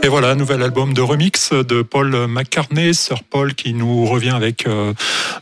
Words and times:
Et 0.00 0.06
voilà, 0.06 0.36
nouvel 0.36 0.62
album 0.62 0.94
de 0.94 1.00
remix 1.00 1.52
de 1.52 1.82
Paul 1.82 2.28
McCartney, 2.28 2.94
Sir 2.94 3.24
Paul, 3.24 3.54
qui 3.54 3.74
nous 3.74 4.06
revient 4.06 4.30
avec 4.30 4.66
euh, 4.66 4.94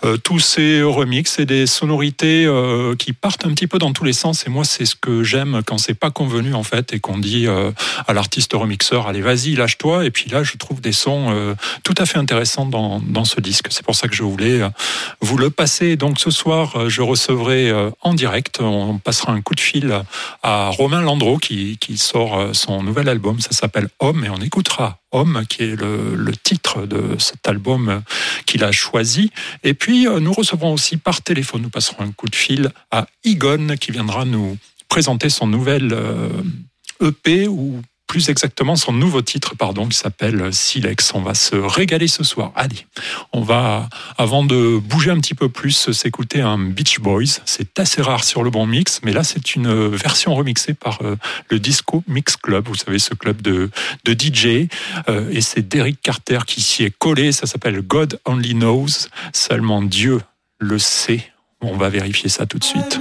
euh, 0.03 0.17
tous 0.17 0.39
ces 0.39 0.83
remixes 0.83 1.39
et 1.39 1.45
des 1.45 1.67
sonorités 1.67 2.47
euh, 2.47 2.97
qui 2.97 3.13
partent 3.13 3.45
un 3.45 3.51
petit 3.51 3.67
peu 3.67 3.79
dans 3.79 3.93
tous 3.93 4.05
les 4.05 4.15
sens. 4.15 4.47
Et 4.47 4.51
moi, 4.51 4.65
c'est 4.65 4.87
ce 4.87 4.97
que 4.97 5.23
j'aime 5.23 5.61
quand 5.67 5.77
c'est 5.77 5.95
pas 5.95 6.11
convenu 6.11 6.55
en 6.55 6.63
fait 6.63 6.95
et 6.95 7.01
qu'on 7.01 7.19
dit 7.19 7.47
à 7.47 8.13
l'artiste 8.15 8.55
remixeur, 8.55 9.07
allez, 9.09 9.21
vas-y, 9.21 9.55
lâche-toi. 9.57 10.07
Et 10.07 10.11
puis 10.11 10.31
là, 10.31 10.43
je 10.43 10.57
trouve 10.57 10.81
des 10.81 10.93
sons 10.93 11.55
tout 11.85 11.95
à 11.99 12.07
fait 12.07 12.19
intéressants 12.19 12.67
dans, 12.67 13.01
dans 13.01 13.25
ce 13.25 13.41
disque. 13.43 13.67
C'est 13.69 13.85
pour 13.85 13.95
ça 13.95 14.09
que 14.09 14.15
je 14.15 14.23
voulais 14.23 14.63
vous 15.21 15.37
le 15.37 15.51
passer. 15.51 15.97
Donc 15.97 16.19
ce 16.19 16.31
soir, 16.31 16.89
je 16.89 17.03
recevrai 17.03 17.73
en 18.01 18.15
direct, 18.15 18.61
on 18.61 18.99
passera 18.99 19.33
un 19.33 19.43
coup 19.43 19.55
de 19.55 19.61
fil 19.61 20.03
à 20.43 20.71
Romain 20.71 21.03
Landreau 21.03 21.37
qui, 21.37 21.77
qui 21.79 21.99
sort 21.99 22.55
son 22.55 22.83
nouvel 22.83 23.09
album. 23.09 23.39
Ça 23.41 23.51
s'appelle 23.51 23.89
Homme 24.01 24.25
et 24.25 24.31
on 24.31 24.46
écoutera 24.47 25.01
Homme, 25.13 25.45
qui 25.49 25.63
est 25.63 25.77
le, 25.77 26.33
titre 26.43 26.87
de 26.87 27.17
cet 27.19 27.49
album 27.49 28.03
qu'il 28.47 28.65
a 28.65 28.73
choisi. 28.73 29.31
Et 29.63 29.75
puis, 29.75 30.07
euh, 30.07 30.21
nous 30.21 30.33
recevrons 30.33 30.73
aussi 30.73 30.97
par 30.97 31.23
téléphone, 31.23 31.63
nous 31.63 31.71
passerons 31.71 32.05
un 32.05 32.13
coup 32.13 32.29
de 32.29 32.37
fil 32.37 32.71
à 32.91 33.07
Igon, 33.25 33.77
qui 33.81 33.93
viendra 33.93 34.25
nous 34.25 34.59
présenter 34.89 35.29
son 35.29 35.47
nouvel 35.47 35.87
EP 37.01 37.45
euh, 37.45 37.47
e 37.47 37.49
ou 37.49 37.83
plus 38.07 38.29
exactement 38.29 38.77
son 38.77 38.93
nouveau 38.93 39.23
titre, 39.23 39.57
pardon, 39.57 39.87
qui 39.87 39.97
s'appelle 39.97 40.53
Silex. 40.53 41.13
On 41.15 41.21
va 41.21 41.35
se 41.35 41.57
régaler 41.57 42.09
ce 42.09 42.25
soir. 42.25 42.53
Allez, 42.55 42.87
on 43.33 43.41
va, 43.41 43.89
avant 44.17 44.45
de 44.45 44.79
bouger 44.79 45.11
un 45.11 45.19
petit 45.19 45.35
peu 45.35 45.49
plus, 45.49 45.91
s'écouter 45.93 46.41
un 46.41 46.59
Beach 46.59 47.01
Boys. 47.01 47.41
C'est 47.45 47.79
assez 47.79 48.03
rare 48.03 48.25
sur 48.25 48.43
le 48.43 48.51
bon 48.51 48.67
mix, 48.67 49.01
mais 49.03 49.13
là, 49.13 49.25
c'est 49.25 49.55
une 49.55 49.89
version 49.89 50.35
remixée 50.35 50.75
par 50.75 50.99
euh, 51.03 51.17
le 51.51 51.59
Disco 51.59 52.03
Mix 52.07 52.37
Club. 52.37 52.69
Vous 52.69 52.75
savez, 52.75 52.99
ce 52.99 53.15
club 53.15 53.43
de, 53.43 53.71
de 54.05 54.13
DJ. 54.13 54.69
Euh, 55.09 55.31
et 55.31 55.41
c'est 55.41 55.67
Derek 55.67 56.01
Carter 56.01 56.39
qui 56.47 56.61
s'y 56.61 56.85
est 56.85 56.97
collé. 56.97 57.33
Ça 57.33 57.47
s'appelle 57.47 57.81
God 57.83 58.21
Only 58.25 58.55
Knows. 58.55 59.09
Seulement 59.33 59.83
Dieu 59.83 60.21
le 60.59 60.79
sait. 60.79 61.33
On 61.61 61.77
va 61.77 61.89
vérifier 61.89 62.29
ça 62.29 62.47
tout 62.47 62.59
de 62.59 62.65
suite. 62.65 63.01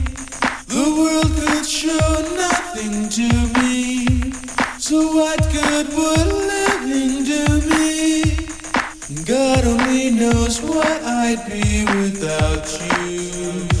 God 9.25 9.65
only 9.65 10.11
knows 10.11 10.61
what 10.61 11.03
I'd 11.03 11.45
be 11.49 11.85
without 11.85 12.67
you. 13.07 13.80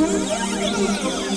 Música 0.00 1.29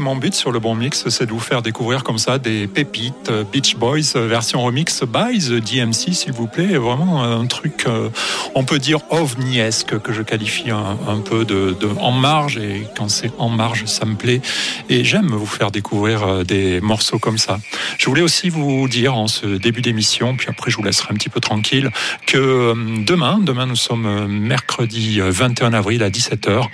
Mon 0.00 0.16
but 0.16 0.34
sur 0.34 0.50
le 0.50 0.60
bon 0.60 0.74
mix, 0.74 1.10
c'est 1.10 1.26
de 1.26 1.30
vous 1.30 1.40
faire 1.40 1.60
découvrir 1.60 2.04
comme 2.04 2.16
ça 2.16 2.38
des 2.38 2.66
pépites 2.66 3.28
euh, 3.28 3.44
Beach 3.44 3.76
Boys 3.76 4.16
euh, 4.16 4.26
version 4.26 4.62
remix 4.62 5.02
by 5.02 5.38
The 5.38 5.62
DMC, 5.62 6.14
s'il 6.14 6.32
vous 6.32 6.46
plaît. 6.46 6.78
Vraiment 6.78 7.22
un 7.22 7.44
truc, 7.44 7.84
euh, 7.86 8.08
on 8.54 8.64
peut 8.64 8.78
dire 8.78 9.00
ovniesque, 9.10 9.98
que 10.00 10.14
je 10.14 10.22
qualifie 10.22 10.70
un, 10.70 11.18
peu 11.18 11.44
de, 11.44 11.76
en 12.00 12.12
marge. 12.12 12.56
Et 12.56 12.86
quand 12.96 13.10
c'est 13.10 13.30
en 13.36 13.50
marge, 13.50 13.84
ça 13.84 14.06
me 14.06 14.14
plaît. 14.14 14.40
Et 14.88 15.04
j'aime 15.04 15.28
vous 15.28 15.44
faire 15.44 15.70
découvrir 15.70 16.46
des 16.46 16.80
morceaux 16.80 17.18
comme 17.18 17.36
ça. 17.36 17.58
Je 17.98 18.06
voulais 18.06 18.22
aussi 18.22 18.48
vous 18.48 18.88
dire 18.88 19.14
en 19.14 19.26
ce 19.28 19.46
début 19.46 19.82
d'émission, 19.82 20.34
puis 20.34 20.48
après 20.48 20.70
je 20.70 20.76
vous 20.76 20.82
laisserai 20.82 21.08
un 21.12 21.16
petit 21.16 21.28
peu 21.28 21.40
tranquille, 21.40 21.90
que 22.26 22.74
demain, 23.04 23.38
demain 23.38 23.66
nous 23.66 23.76
sommes 23.76 24.26
mercredi 24.28 25.20
21 25.20 25.74
avril 25.74 26.02
à 26.02 26.08
17h, 26.08 26.64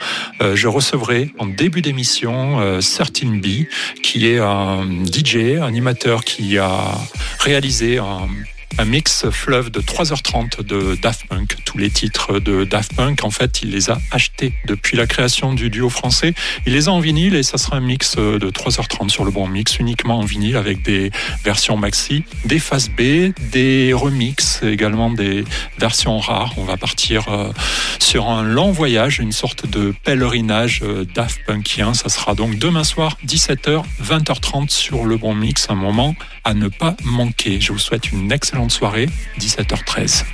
je 0.54 0.68
recevrai 0.68 1.32
en 1.38 1.46
début 1.46 1.82
d'émission 1.82 2.80
Qui 4.02 4.26
est 4.26 4.38
un 4.38 4.84
DJ, 5.04 5.58
animateur 5.62 6.24
qui 6.24 6.58
a 6.58 6.98
réalisé 7.38 7.98
un 7.98 8.28
un 8.78 8.84
mix 8.84 9.30
fleuve 9.30 9.70
de 9.70 9.80
3h30 9.80 10.62
de 10.62 10.96
Daft 10.96 11.26
Punk. 11.28 11.56
Tous 11.64 11.78
les 11.78 11.90
titres 11.90 12.38
de 12.38 12.64
Daft 12.64 12.94
Punk, 12.94 13.24
en 13.24 13.30
fait, 13.30 13.62
il 13.62 13.70
les 13.70 13.90
a 13.90 13.98
achetés 14.10 14.52
depuis 14.66 14.96
la 14.96 15.06
création 15.06 15.54
du 15.54 15.70
duo 15.70 15.88
français. 15.88 16.34
Il 16.66 16.74
les 16.74 16.88
a 16.88 16.92
en 16.92 17.00
vinyle 17.00 17.34
et 17.34 17.42
ça 17.42 17.56
sera 17.56 17.76
un 17.76 17.80
mix 17.80 18.16
de 18.16 18.50
3h30 18.50 19.08
sur 19.08 19.24
le 19.24 19.30
bon 19.30 19.46
mix, 19.48 19.78
uniquement 19.78 20.18
en 20.18 20.24
vinyle 20.24 20.56
avec 20.56 20.82
des 20.82 21.10
versions 21.42 21.76
maxi, 21.76 22.24
des 22.44 22.58
phases 22.58 22.90
B, 22.90 23.32
des 23.50 23.92
remixes, 23.94 24.62
également 24.62 25.10
des 25.10 25.44
versions 25.78 26.18
rares. 26.18 26.52
On 26.58 26.64
va 26.64 26.76
partir 26.76 27.28
euh, 27.28 27.52
sur 27.98 28.28
un 28.28 28.42
long 28.42 28.72
voyage, 28.72 29.20
une 29.20 29.32
sorte 29.32 29.66
de 29.66 29.94
pèlerinage 30.04 30.80
euh, 30.82 31.04
Daft 31.14 31.40
Punkien. 31.46 31.94
Ça 31.94 32.08
sera 32.08 32.34
donc 32.34 32.58
demain 32.58 32.84
soir, 32.84 33.16
17h, 33.26 33.84
20h30 34.02 34.68
sur 34.68 35.04
le 35.04 35.16
bon 35.16 35.34
mix, 35.34 35.68
un 35.70 35.74
moment 35.74 36.14
à 36.44 36.54
ne 36.54 36.68
pas 36.68 36.94
manquer. 37.02 37.60
Je 37.60 37.72
vous 37.72 37.78
souhaite 37.78 38.12
une 38.12 38.30
excellente 38.30 38.65
soirée, 38.70 39.08
17h13. 39.38 40.24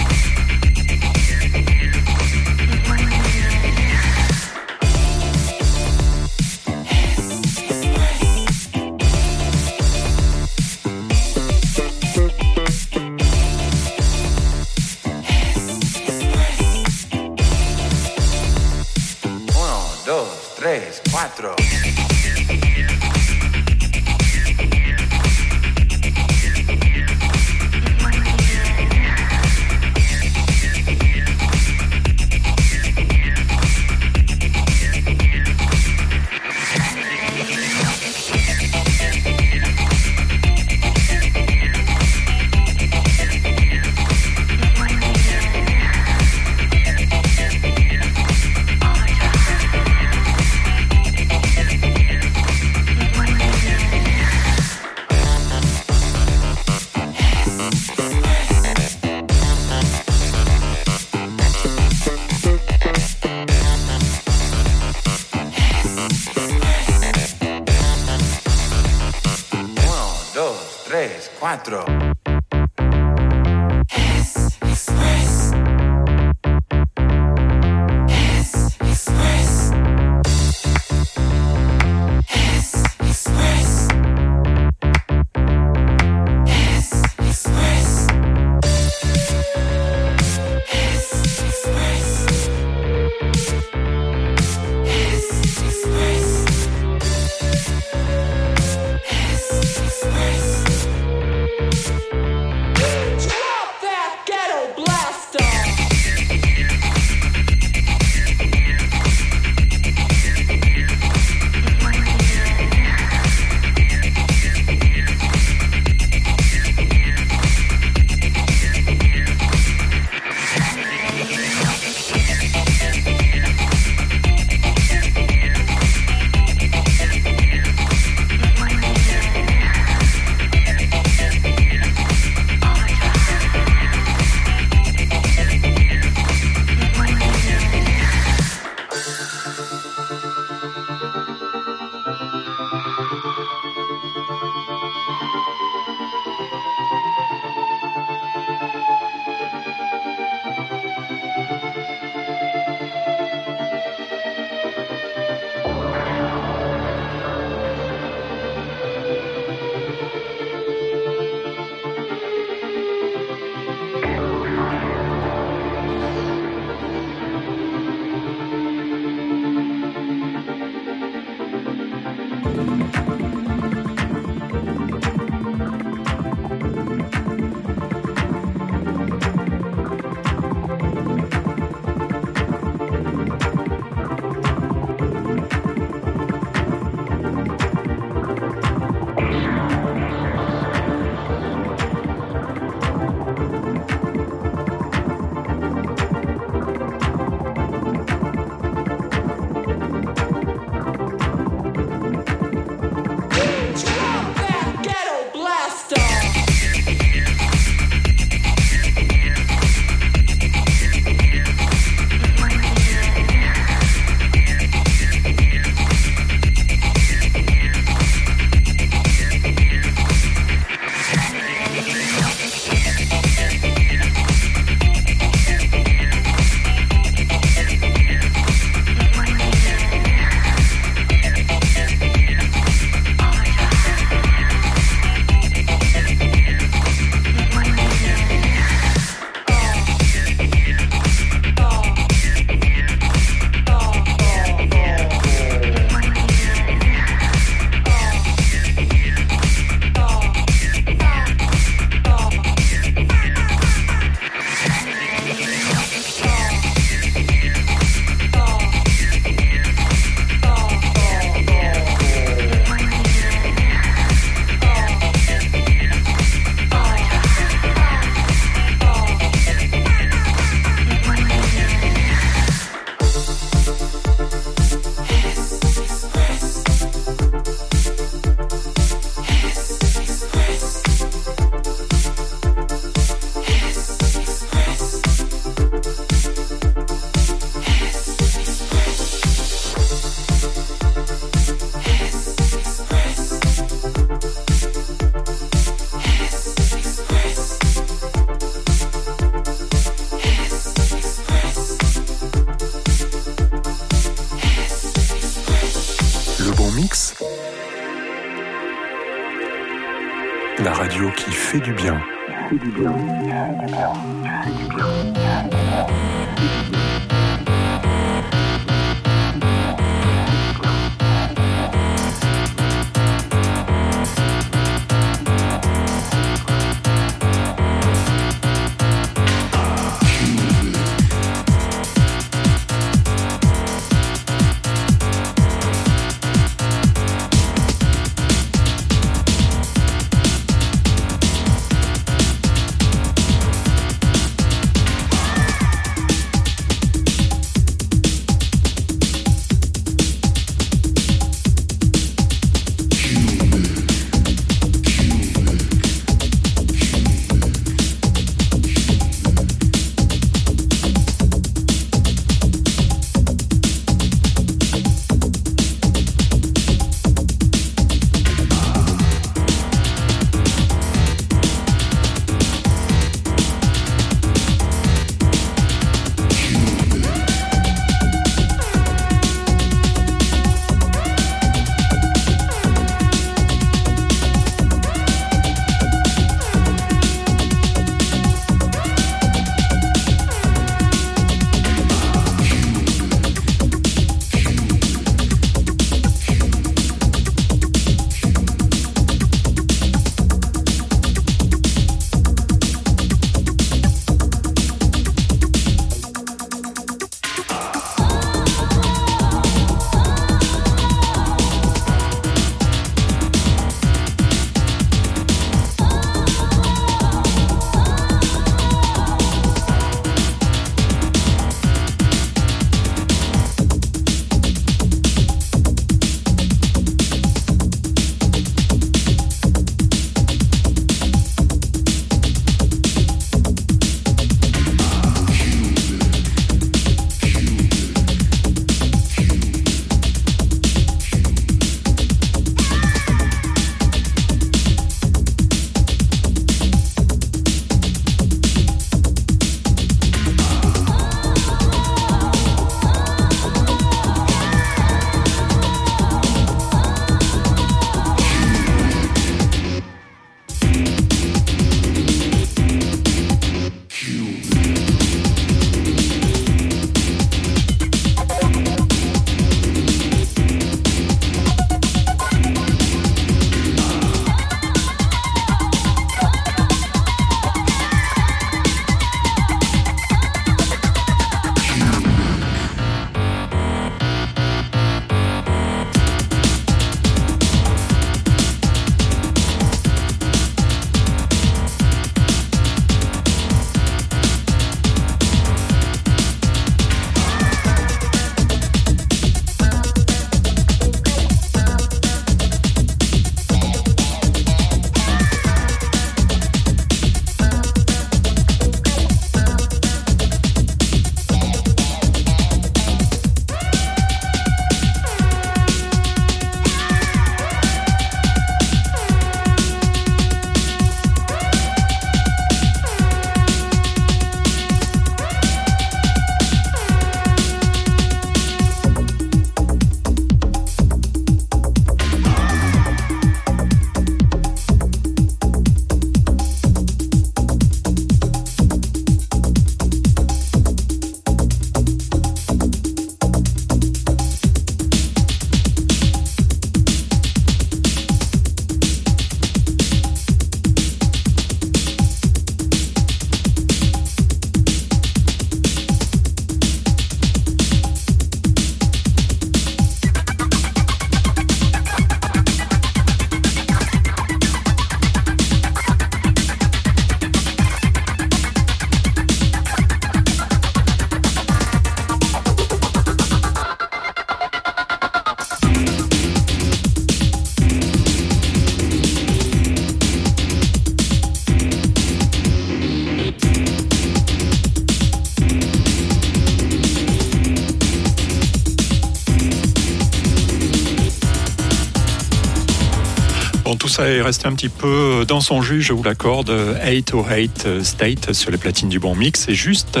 Ça 593.94 594.08
est 594.08 594.22
resté 594.22 594.48
un 594.48 594.54
petit 594.54 594.68
peu 594.68 595.24
dans 595.28 595.40
son 595.40 595.62
jus, 595.62 595.80
je 595.80 595.92
vous 595.92 596.02
l'accorde. 596.02 596.50
808 596.84 597.84
State 597.84 598.32
sur 598.32 598.50
les 598.50 598.58
platines 598.58 598.88
du 598.88 598.98
bon 598.98 599.14
mix. 599.14 599.48
Et 599.48 599.54
juste 599.54 600.00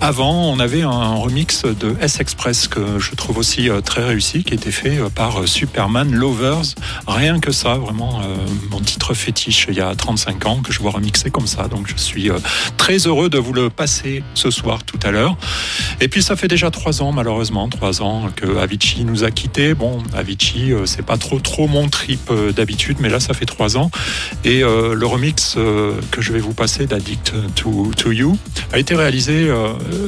avant, 0.00 0.52
on 0.52 0.58
avait 0.58 0.82
un 0.82 1.14
remix 1.14 1.62
de 1.64 1.96
S-Express 2.00 2.68
que 2.68 2.98
je 2.98 3.14
trouve 3.14 3.38
aussi 3.38 3.70
euh, 3.70 3.80
très 3.80 4.04
réussi, 4.04 4.44
qui 4.44 4.52
était 4.52 4.70
fait 4.70 4.98
euh, 4.98 5.08
par 5.08 5.40
euh, 5.40 5.46
Superman 5.46 6.12
Lovers. 6.12 6.74
Rien 7.06 7.40
que 7.40 7.50
ça, 7.50 7.74
vraiment 7.74 8.20
mon 8.70 8.80
titre 8.80 9.14
fétiche 9.14 9.66
il 9.70 9.76
y 9.76 9.80
a 9.80 9.94
35 9.94 10.46
ans 10.46 10.60
que 10.62 10.72
je 10.72 10.80
vois 10.80 10.90
remixer 10.90 11.30
comme 11.30 11.46
ça. 11.46 11.68
Donc 11.68 11.86
je 11.88 11.96
suis 11.96 12.30
très 12.76 12.98
heureux 13.06 13.28
de 13.28 13.38
vous 13.38 13.52
le 13.52 13.70
passer 13.70 14.22
ce 14.34 14.50
soir 14.50 14.84
tout 14.84 14.98
à 15.02 15.10
l'heure. 15.10 15.36
Et 16.00 16.08
puis 16.08 16.22
ça 16.22 16.36
fait 16.36 16.48
déjà 16.48 16.70
trois 16.70 17.02
ans, 17.02 17.12
malheureusement, 17.12 17.68
trois 17.68 18.02
ans 18.02 18.28
que 18.34 18.58
Avicii 18.58 19.04
nous 19.04 19.24
a 19.24 19.30
quittés. 19.30 19.74
Bon, 19.74 20.02
Avicii, 20.14 20.72
c'est 20.84 21.04
pas 21.04 21.16
trop 21.16 21.38
trop 21.38 21.68
mon 21.68 21.88
trip 21.88 22.32
d'habitude, 22.54 22.98
mais 23.00 23.08
là 23.08 23.20
ça 23.20 23.34
fait 23.34 23.46
trois 23.46 23.76
ans. 23.76 23.90
Et 24.44 24.60
le 24.60 25.06
remix 25.06 25.56
que 26.10 26.20
je 26.20 26.32
vais 26.32 26.40
vous 26.40 26.54
passer 26.54 26.86
d'Addict 26.86 27.32
to, 27.54 27.90
to 27.96 28.12
You 28.12 28.36
a 28.72 28.78
été 28.78 28.94
réalisé 28.94 29.50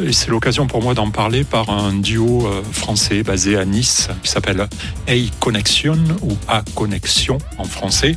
et 0.06 0.12
c'est 0.12 0.28
l'occasion 0.28 0.66
pour 0.66 0.82
moi 0.82 0.94
d'en 0.94 1.10
parler 1.10 1.44
par 1.44 1.70
un 1.70 1.92
duo 1.92 2.46
euh, 2.46 2.62
français 2.72 3.22
basé 3.22 3.56
à 3.56 3.64
Nice 3.64 4.08
qui 4.22 4.30
s'appelle 4.30 4.60
A 4.60 5.12
Connection 5.40 5.98
ou 6.22 6.36
A 6.48 6.62
Connexion 6.74 7.38
en 7.58 7.64
français. 7.64 8.16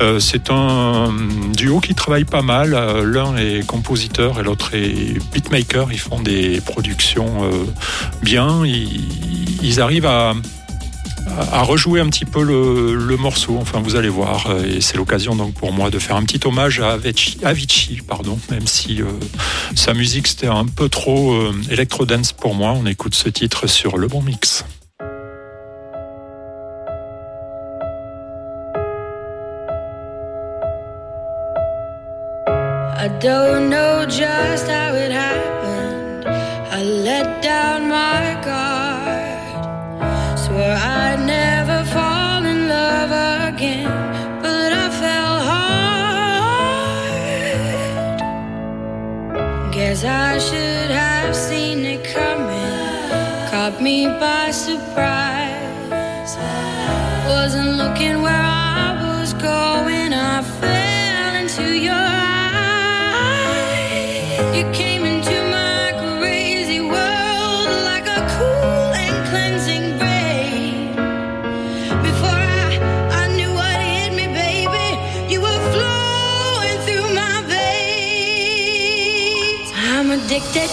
Euh, 0.00 0.20
c'est 0.20 0.50
un 0.50 1.12
duo 1.54 1.80
qui 1.80 1.94
travaille 1.94 2.24
pas 2.24 2.42
mal. 2.42 2.74
Euh, 2.74 3.04
l'un 3.04 3.36
est 3.36 3.66
compositeur 3.66 4.40
et 4.40 4.42
l'autre 4.42 4.74
est 4.74 5.18
beatmaker. 5.32 5.92
Ils 5.92 5.98
font 5.98 6.20
des 6.20 6.60
productions 6.60 7.50
bien. 8.22 8.62
Ils 8.64 9.80
arrivent 9.80 10.06
à 10.06 10.34
à 11.52 11.62
rejouer 11.62 12.00
un 12.00 12.08
petit 12.08 12.24
peu 12.24 12.42
le, 12.42 13.16
morceau. 13.16 13.58
Enfin, 13.60 13.80
vous 13.80 13.96
allez 13.96 14.08
voir. 14.08 14.46
Et 14.64 14.80
c'est 14.80 14.96
l'occasion 14.96 15.34
donc 15.34 15.54
pour 15.54 15.72
moi 15.72 15.90
de 15.90 15.98
faire 15.98 16.16
un 16.16 16.22
petit 16.22 16.40
hommage 16.46 16.80
à 16.80 16.98
Avicii, 17.42 18.00
pardon, 18.06 18.38
même 18.50 18.66
si 18.66 19.02
euh, 19.02 19.06
sa 19.74 19.94
musique 19.94 20.26
c'était 20.28 20.46
un 20.46 20.66
peu 20.66 20.88
trop 20.88 21.32
euh, 21.32 21.52
électro-dance 21.70 22.32
pour 22.32 22.54
moi. 22.54 22.74
On 22.76 22.86
écoute 22.86 23.14
ce 23.14 23.28
titre 23.28 23.66
sur 23.66 23.98
le 23.98 24.08
bon 24.08 24.22
mix. 24.22 24.64
I 33.00 33.08
don't 33.20 33.70
know 33.70 34.04
just 34.06 34.68
how 34.68 34.94
it 34.94 35.12
happened. 35.12 35.47
Should 50.38 50.90
have 50.90 51.34
seen 51.34 51.84
it 51.84 52.04
coming, 52.04 53.50
caught 53.50 53.80
me 53.82 54.06
by 54.06 54.52
surprise. 54.52 55.27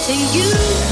To 0.06 0.14
you 0.14 0.85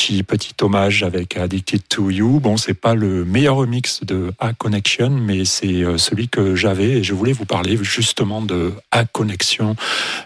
Petit 0.00 0.54
hommage 0.62 1.02
avec 1.02 1.36
Addicted 1.36 1.82
to 1.86 2.08
You. 2.08 2.40
Bon, 2.40 2.56
c'est 2.56 2.72
pas 2.72 2.94
le 2.94 3.26
meilleur 3.26 3.56
remix 3.56 4.00
de 4.02 4.32
A 4.38 4.54
Connection, 4.54 5.10
mais 5.10 5.44
c'est 5.44 5.82
euh, 5.82 5.98
celui 5.98 6.28
que 6.28 6.56
j'avais 6.56 6.88
et 6.92 7.04
je 7.04 7.12
voulais 7.12 7.34
vous 7.34 7.44
parler 7.44 7.78
justement 7.82 8.40
de 8.40 8.72
A 8.92 9.04
Connection 9.04 9.76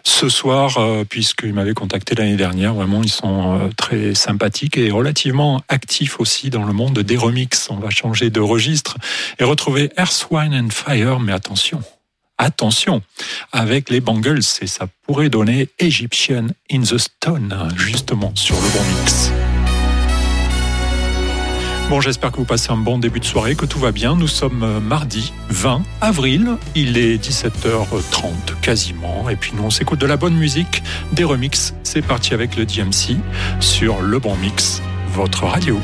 ce 0.05 0.29
soir, 0.29 0.79
euh, 0.79 1.03
puisqu'ils 1.03 1.53
m'avaient 1.53 1.75
contacté 1.75 2.15
l'année 2.15 2.37
dernière. 2.37 2.73
Vraiment, 2.75 3.03
ils 3.03 3.11
sont 3.11 3.59
euh, 3.59 3.69
très 3.77 4.15
sympathiques 4.15 4.77
et 4.77 4.93
relativement 4.93 5.61
actifs 5.69 6.21
aussi 6.21 6.51
dans 6.51 6.65
le 6.65 6.73
monde 6.73 7.01
des 7.01 7.17
remixes. 7.17 7.67
On 7.69 7.79
va 7.79 7.91
changer 7.91 8.31
de 8.31 8.41
registre 8.41 8.97
et 9.41 9.45
retrouver 9.45 9.91
Earth, 9.99 10.29
Wine 10.31 10.55
and 10.55 10.71
Fire, 10.71 11.19
mais 11.19 11.33
attention, 11.33 11.83
attention, 12.39 13.03
avec 13.51 13.91
les 13.91 14.01
Bangles, 14.01 14.39
et 14.39 14.69
ça 14.69 14.87
pourrait 15.03 15.31
donner 15.31 15.69
Egyptian 15.81 16.47
in 16.71 16.83
the 16.83 16.97
Stone, 16.97 17.73
justement, 17.77 18.31
sur 18.37 18.55
le 18.55 18.69
bon 18.69 19.01
mix. 19.01 19.33
Bon, 21.91 22.01
j'espère 22.01 22.33
que 22.33 22.39
vous 22.39 22.45
passez 22.45 22.73
un 22.73 22.79
bon 22.79 22.99
début 22.99 23.21
de 23.21 23.25
soirée, 23.27 23.55
que 23.55 23.67
tout 23.67 23.79
va 23.79 23.93
bien. 23.93 24.17
Nous 24.17 24.27
sommes 24.27 24.63
euh, 24.63 24.81
mardi 24.81 25.33
20 25.51 25.83
avril. 26.01 26.57
Il 26.75 26.97
est 26.97 27.23
17h30 27.23 28.59
quasiment. 28.63 29.29
Et 29.29 29.37
puis 29.37 29.53
nous, 29.55 29.65
on 29.65 29.71
s'écoute 29.71 30.01
de 30.01 30.07
la 30.07 30.17
bonne 30.17 30.35
musique, 30.35 30.83
des 31.13 31.25
remixes. 31.25 31.75
C'est 31.83 32.03
parti 32.03 32.33
avec 32.33 32.57
le 32.57 32.65
DMC 32.65 33.19
sur 33.61 34.01
Le 34.01 34.19
Bon 34.19 34.35
Mix, 34.37 34.83
votre 35.13 35.45
radio. 35.45 35.79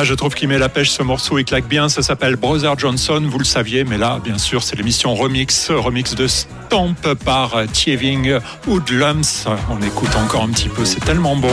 Ah, 0.00 0.04
je 0.04 0.14
trouve 0.14 0.32
qu'il 0.36 0.46
met 0.46 0.58
la 0.58 0.68
pêche 0.68 0.90
ce 0.90 1.02
morceau, 1.02 1.38
il 1.38 1.44
claque 1.44 1.66
bien. 1.66 1.88
Ça 1.88 2.02
s'appelle 2.02 2.36
Brother 2.36 2.78
Johnson, 2.78 3.20
vous 3.28 3.38
le 3.40 3.44
saviez, 3.44 3.82
mais 3.82 3.98
là, 3.98 4.20
bien 4.22 4.38
sûr, 4.38 4.62
c'est 4.62 4.76
l'émission 4.76 5.12
Remix, 5.12 5.72
remix 5.72 6.14
de 6.14 6.28
Stamp 6.28 6.94
par 7.24 7.56
Thieving 7.72 8.38
Woodlums. 8.68 9.48
On 9.68 9.82
écoute 9.82 10.14
encore 10.14 10.44
un 10.44 10.50
petit 10.50 10.68
peu, 10.68 10.84
c'est 10.84 11.04
tellement 11.04 11.34
bon. 11.34 11.50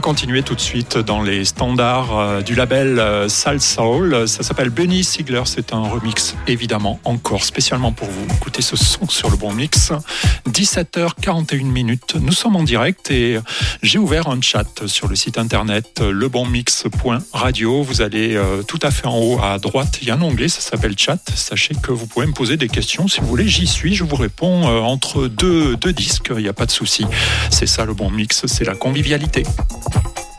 Continuer 0.00 0.42
tout 0.42 0.54
de 0.54 0.60
suite 0.60 0.98
dans 0.98 1.22
les 1.22 1.44
standards 1.44 2.16
euh, 2.16 2.42
du 2.42 2.54
label 2.54 2.98
euh, 2.98 3.28
Sal 3.28 3.60
Soul. 3.60 4.28
Ça 4.28 4.42
s'appelle 4.42 4.70
Benny 4.70 5.04
Sigler. 5.04 5.42
C'est 5.44 5.72
un 5.72 5.82
remix 5.82 6.34
évidemment 6.46 7.00
encore 7.04 7.44
spécialement 7.44 7.92
pour 7.92 8.08
vous. 8.08 8.26
Écoutez 8.36 8.62
ce 8.62 8.76
son 8.76 9.08
sur 9.08 9.30
le 9.30 9.36
bon 9.36 9.52
mix. 9.52 9.92
17h41 10.48 11.64
minutes. 11.64 12.16
Nous 12.20 12.32
sommes 12.32 12.56
en 12.56 12.62
direct 12.62 13.10
et 13.10 13.38
j'ai 13.82 13.98
ouvert 13.98 14.28
un 14.28 14.40
chat 14.40 14.86
sur 14.86 15.08
le 15.08 15.16
site 15.16 15.38
internet 15.38 16.00
lebonmix.radio. 16.00 17.82
Vous 17.82 18.00
allez 18.00 18.36
euh, 18.36 18.62
tout 18.62 18.80
à 18.82 18.90
fait 18.90 19.06
en 19.06 19.18
haut 19.18 19.38
à 19.42 19.58
droite. 19.58 19.98
Il 20.02 20.08
y 20.08 20.10
a 20.10 20.14
un 20.14 20.22
onglet, 20.22 20.48
ça 20.48 20.60
s'appelle 20.60 20.94
chat. 20.96 21.20
Sachez 21.34 21.74
que 21.74 21.92
vous 21.92 22.06
pouvez 22.06 22.26
me 22.26 22.32
poser 22.32 22.56
des 22.56 22.68
questions 22.68 23.08
si 23.08 23.20
vous 23.20 23.26
voulez. 23.26 23.48
J'y 23.48 23.66
suis. 23.66 23.94
Je 23.94 24.04
vous 24.04 24.16
réponds 24.16 24.64
entre 24.64 25.26
deux, 25.26 25.76
deux 25.76 25.92
disques. 25.92 26.32
Il 26.36 26.42
n'y 26.42 26.48
a 26.48 26.54
pas 26.54 26.66
de 26.66 26.70
souci. 26.70 27.06
C'est 27.50 27.66
ça 27.66 27.84
le 27.84 27.94
bon 27.94 28.10
mix. 28.10 28.46
C'est 28.46 28.64
la 28.64 28.74
convivialité. 28.74 29.44
Thank 29.92 30.18
you. 30.18 30.29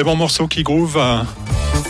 Très 0.00 0.10
bon 0.10 0.16
morceau 0.16 0.48
qui 0.48 0.62
groove 0.62 0.96
euh, 0.96 1.18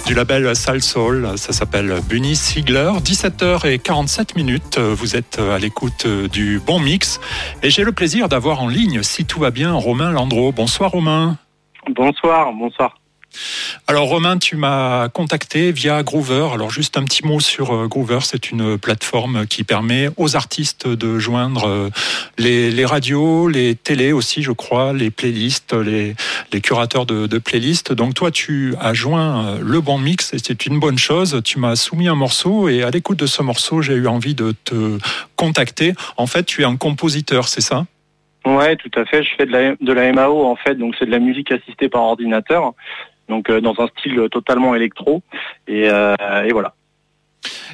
du 0.08 0.14
label 0.14 0.56
Sal 0.56 0.82
Soul. 0.82 1.38
Ça 1.38 1.52
s'appelle 1.52 2.00
Bunny 2.08 2.34
Sigler. 2.34 2.90
17h47 3.04 4.36
minutes. 4.36 4.80
Vous 4.80 5.14
êtes 5.14 5.38
à 5.38 5.60
l'écoute 5.60 6.08
du 6.08 6.58
bon 6.58 6.80
mix. 6.80 7.20
Et 7.62 7.70
j'ai 7.70 7.84
le 7.84 7.92
plaisir 7.92 8.28
d'avoir 8.28 8.62
en 8.62 8.66
ligne, 8.66 9.04
si 9.04 9.26
tout 9.26 9.38
va 9.38 9.52
bien, 9.52 9.74
Romain 9.74 10.10
Landreau. 10.10 10.50
Bonsoir 10.50 10.90
Romain. 10.90 11.36
Bonsoir, 11.88 12.52
bonsoir. 12.52 12.99
Alors 13.90 14.08
Romain, 14.08 14.38
tu 14.38 14.54
m'as 14.54 15.08
contacté 15.08 15.72
via 15.72 16.04
Groover. 16.04 16.50
Alors 16.54 16.70
juste 16.70 16.96
un 16.96 17.02
petit 17.02 17.26
mot 17.26 17.40
sur 17.40 17.74
euh, 17.74 17.88
Groover, 17.88 18.20
c'est 18.22 18.52
une 18.52 18.78
plateforme 18.78 19.48
qui 19.48 19.64
permet 19.64 20.10
aux 20.16 20.36
artistes 20.36 20.86
de 20.86 21.18
joindre 21.18 21.66
euh, 21.66 21.90
les, 22.38 22.84
radios, 22.84 23.48
les 23.48 23.74
télés 23.74 24.12
aussi, 24.12 24.44
je 24.44 24.52
crois, 24.52 24.92
les 24.92 25.10
playlists, 25.10 25.74
les, 25.74 26.14
curateurs 26.62 27.04
de, 27.04 27.38
playlists. 27.38 27.92
Donc 27.92 28.14
toi, 28.14 28.30
tu 28.30 28.76
as 28.80 28.94
joint 28.94 29.44
euh, 29.44 29.58
le 29.60 29.80
bon 29.80 29.98
mix 29.98 30.32
et 30.34 30.38
c'est 30.38 30.66
une 30.66 30.78
bonne 30.78 30.98
chose. 30.98 31.40
Tu 31.44 31.58
m'as 31.58 31.74
soumis 31.74 32.06
un 32.06 32.14
morceau 32.14 32.68
et 32.68 32.84
à 32.84 32.90
l'écoute 32.90 33.18
de 33.18 33.26
ce 33.26 33.42
morceau, 33.42 33.82
j'ai 33.82 33.94
eu 33.94 34.06
envie 34.06 34.36
de 34.36 34.54
te 34.64 34.98
contacter. 35.34 35.94
En 36.16 36.28
fait, 36.28 36.44
tu 36.44 36.62
es 36.62 36.64
un 36.64 36.76
compositeur, 36.76 37.48
c'est 37.48 37.60
ça? 37.60 37.86
Ouais, 38.46 38.76
tout 38.76 38.90
à 38.96 39.04
fait. 39.04 39.24
Je 39.24 39.30
fais 39.36 39.46
de 39.46 39.52
la, 39.52 39.74
de 39.80 39.92
la 39.92 40.12
MAO 40.12 40.44
en 40.46 40.54
fait, 40.54 40.76
donc 40.76 40.94
c'est 40.96 41.06
de 41.06 41.10
la 41.10 41.18
musique 41.18 41.50
assistée 41.50 41.88
par 41.88 42.02
ordinateur 42.02 42.72
donc 43.30 43.48
euh, 43.48 43.62
dans 43.62 43.74
un 43.78 43.88
style 43.98 44.28
totalement 44.30 44.74
électro. 44.74 45.22
Et, 45.66 45.88
euh, 45.88 46.14
voilà. 46.52 46.74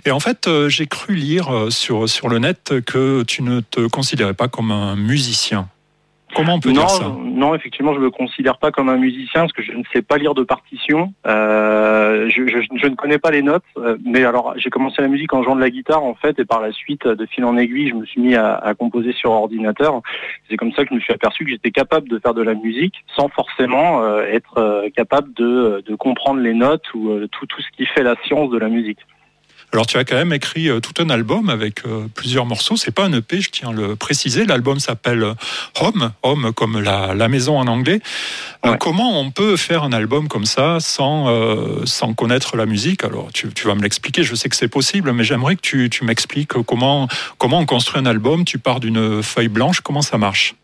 Et 0.05 0.13
en 0.13 0.21
fait, 0.21 0.47
euh, 0.47 0.69
j'ai 0.69 0.87
cru 0.87 1.17
lire 1.17 1.67
sur, 1.71 2.09
sur 2.09 2.29
le 2.29 2.39
net 2.39 2.75
que 2.87 3.25
tu 3.25 3.43
ne 3.43 3.59
te 3.61 3.89
considérais 3.89 4.35
pas 4.35 4.47
comme 4.47 4.71
un 4.71 4.95
musicien. 4.95 5.69
Comment 6.37 6.57
on 6.57 6.61
peut 6.61 6.69
non, 6.69 6.81
dire 6.81 6.91
ça 6.91 7.17
Non, 7.25 7.55
effectivement, 7.55 7.95
je 7.95 7.99
ne 7.99 8.05
me 8.05 8.11
considère 8.11 8.59
pas 8.59 8.71
comme 8.71 8.91
un 8.91 8.99
musicien 8.99 9.43
parce 9.43 9.55
que 9.55 9.63
je 9.63 9.73
ne 9.73 9.83
sais 9.91 10.03
pas 10.03 10.19
lire 10.19 10.35
de 10.35 10.43
partition. 10.43 11.15
Euh, 11.27 12.29
je, 12.29 12.43
ne 12.43 12.95
connais 12.95 13.19
pas 13.19 13.31
les 13.31 13.41
notes, 13.41 13.65
euh, 13.79 13.97
mais 14.05 14.23
alors 14.23 14.53
j'ai 14.57 14.69
commencé 14.69 15.01
la 15.01 15.09
musique 15.09 15.33
en 15.33 15.43
jouant 15.43 15.57
de 15.57 15.63
la 15.63 15.71
guitare 15.71 16.05
en 16.05 16.15
fait, 16.15 16.39
et 16.39 16.45
par 16.45 16.61
la 16.61 16.73
suite, 16.73 17.07
de 17.07 17.25
fil 17.27 17.45
en 17.47 17.57
aiguille, 17.57 17.89
je 17.89 17.95
me 17.95 18.05
suis 18.05 18.21
mis 18.21 18.35
à, 18.35 18.75
composer 18.79 19.13
sur 19.13 19.31
ordinateur. 19.31 20.03
C'est 20.51 20.57
comme 20.57 20.73
ça 20.73 20.83
que 20.83 20.91
je 20.91 20.95
me 20.95 21.01
suis 21.01 21.15
aperçu 21.15 21.45
que 21.45 21.51
j'étais 21.51 21.71
capable 21.71 22.09
de 22.09 22.19
faire 22.19 22.35
de 22.35 22.43
la 22.43 22.55
musique 22.55 22.95
sans 23.17 23.29
forcément 23.29 24.03
euh, 24.03 24.23
être 24.31 24.85
capable 24.95 25.33
de, 25.35 25.83
de, 25.87 25.95
comprendre 25.95 26.41
les 26.41 26.53
notes 26.53 26.93
ou 26.93 27.19
tout, 27.33 27.47
tout 27.47 27.63
ce 27.63 27.77
qui 27.77 27.87
fait 27.87 28.03
la 28.03 28.15
science 28.27 28.51
de 28.51 28.59
la 28.59 28.69
musique. 28.69 28.99
Alors 29.73 29.87
tu 29.87 29.99
as 29.99 30.05
quand 30.05 30.17
même 30.17 30.33
écrit 30.33 30.69
euh, 30.69 30.81
tout 30.81 31.03
un 31.03 31.11
album 31.11 31.51
avec 31.51 31.85
euh, 31.87 32.07
plusieurs 32.15 32.47
morceaux. 32.47 32.77
C'est 32.77 32.95
pas 32.95 33.05
un 33.05 33.13
EP, 33.13 33.41
je 33.41 33.51
tiens 33.51 33.71
à 33.71 33.73
le 33.73 33.97
préciser. 33.97 34.45
L'album 34.45 34.79
s'appelle 34.79 35.25
Home, 35.81 36.13
Home 36.23 36.53
comme 36.55 36.81
la, 36.81 37.29
maison 37.29 37.59
en 37.59 37.67
anglais. 37.67 38.01
Euh, 38.65 38.77
comment 38.79 39.21
on 39.21 39.31
peut 39.31 39.57
faire 39.57 39.83
un 39.83 39.93
album 39.93 40.29
comme 40.29 40.45
ça 40.45 40.79
sans, 40.81 41.29
sans 41.85 42.15
connaître 42.15 42.57
la 42.57 42.67
musique? 42.67 43.05
Alors 43.05 43.29
tu, 43.33 43.49
vas 43.65 43.75
me 43.75 43.83
l'expliquer, 43.83 44.23
je 44.23 44.35
sais 44.35 44.49
que 44.49 44.57
c'est 44.57 44.69
possible, 44.69 45.13
mais 45.13 45.25
j'aimerais 45.25 45.57
que 45.57 45.61
tu, 45.61 45.91
tu 45.91 46.05
m'expliques 46.05 46.53
comment, 46.67 47.09
comment 47.39 47.59
on 47.59 47.67
construit 47.67 48.01
un 48.01 48.07
album. 48.07 48.45
Tu 48.45 48.59
pars 48.59 48.81
d'une 48.81 49.23
feuille 49.23 49.49
blanche, 49.49 49.81
comment 49.81 50.03
ça 50.03 50.19
marche? 50.19 50.55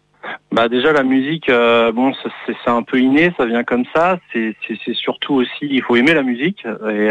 Bah 0.52 0.68
déjà 0.68 0.92
la 0.92 1.02
musique, 1.02 1.48
bon 1.48 2.12
c'est 2.46 2.70
un 2.70 2.82
peu 2.82 3.00
inné, 3.00 3.32
ça 3.36 3.46
vient 3.46 3.64
comme 3.64 3.84
ça. 3.94 4.18
C'est 4.32 4.54
surtout 4.94 5.34
aussi 5.34 5.50
il 5.62 5.82
faut 5.82 5.96
aimer 5.96 6.14
la 6.14 6.22
musique 6.22 6.64
et, 6.64 7.10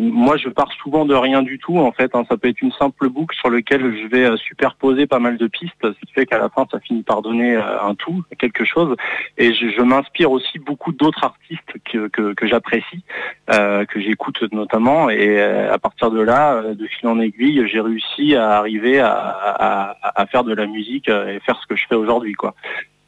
moi 0.00 0.36
je 0.36 0.48
pars 0.48 0.70
souvent 0.82 1.04
de 1.04 1.14
rien 1.14 1.42
du 1.42 1.58
tout 1.58 1.78
en 1.78 1.92
fait. 1.92 2.14
Hein. 2.14 2.24
Ça 2.28 2.36
peut 2.36 2.48
être 2.48 2.62
une 2.62 2.72
simple 2.72 3.08
boucle 3.08 3.36
sur 3.36 3.50
laquelle 3.50 3.96
je 3.96 4.06
vais 4.08 4.24
euh, 4.24 4.36
superposer 4.36 5.06
pas 5.06 5.18
mal 5.18 5.36
de 5.36 5.46
pistes, 5.46 5.74
ce 5.82 6.06
qui 6.06 6.12
fait 6.12 6.26
qu'à 6.26 6.38
la 6.38 6.48
fin 6.48 6.66
ça 6.70 6.80
finit 6.80 7.02
par 7.02 7.22
donner 7.22 7.56
euh, 7.56 7.82
un 7.82 7.94
tout, 7.94 8.22
quelque 8.38 8.64
chose. 8.64 8.96
Et 9.38 9.52
je, 9.54 9.82
m'inspire 9.82 10.30
aussi 10.30 10.58
beaucoup 10.60 10.92
d'autres 10.92 11.24
artistes 11.24 11.60
que, 11.84 12.06
que, 12.08 12.46
j'apprécie, 12.46 13.02
euh, 13.50 13.84
que 13.84 14.00
j'écoute 14.00 14.40
notamment. 14.52 15.10
Et 15.10 15.40
à 15.40 15.76
partir 15.78 16.10
de 16.10 16.20
là, 16.20 16.62
de 16.62 16.86
fil 16.86 17.08
en 17.08 17.18
aiguille, 17.18 17.66
j'ai 17.68 17.80
réussi 17.80 18.36
à 18.36 18.58
arriver 18.58 19.00
à, 19.00 19.96
à, 20.00 20.26
faire 20.26 20.44
de 20.44 20.54
la 20.54 20.66
musique 20.66 21.08
et 21.08 21.40
faire 21.40 21.58
ce 21.60 21.66
que 21.66 21.74
je 21.74 21.84
fais 21.88 21.96
aujourd'hui 21.96 22.34
quoi. 22.34 22.54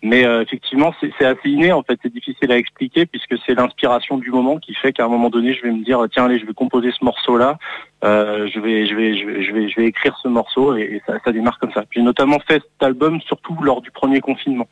Mais 0.04 0.26
euh, 0.26 0.42
effectivement, 0.42 0.94
c'est 1.00 1.24
assez 1.24 1.48
inné. 1.48 1.72
En 1.72 1.82
fait, 1.82 1.98
c'est 2.02 2.12
difficile 2.12 2.52
à 2.52 2.58
expliquer 2.58 3.06
puisque 3.06 3.36
c'est 3.46 3.54
l'inspiration 3.54 4.18
du 4.18 4.30
moment 4.30 4.58
qui 4.58 4.74
fait 4.74 4.92
qu'à 4.92 5.06
un 5.06 5.08
moment 5.08 5.30
donné, 5.30 5.54
je 5.54 5.62
vais 5.62 5.72
me 5.72 5.82
dire 5.82 5.98
tiens, 6.12 6.26
allez, 6.26 6.38
je 6.38 6.44
vais 6.44 6.52
composer 6.52 6.90
ce 6.92 7.02
morceau-là. 7.02 7.56
Euh, 8.04 8.46
je, 8.52 8.60
vais, 8.60 8.86
je, 8.86 8.94
vais, 8.94 9.16
je, 9.16 9.24
vais, 9.24 9.42
je, 9.42 9.52
vais, 9.52 9.68
je 9.70 9.76
vais 9.80 9.86
écrire 9.86 10.14
ce 10.22 10.28
morceau 10.28 10.76
et, 10.76 11.00
ça 11.06 11.32
démarre 11.32 11.58
comme 11.58 11.72
ça. 11.72 11.84
J'ai 11.90 12.02
notamment 12.02 12.38
fait 12.40 12.62
cet 12.62 12.82
album 12.82 13.18
surtout 13.22 13.56
lors 13.62 13.80
du 13.80 13.90
premier 13.90 14.20
confinement. 14.20 14.68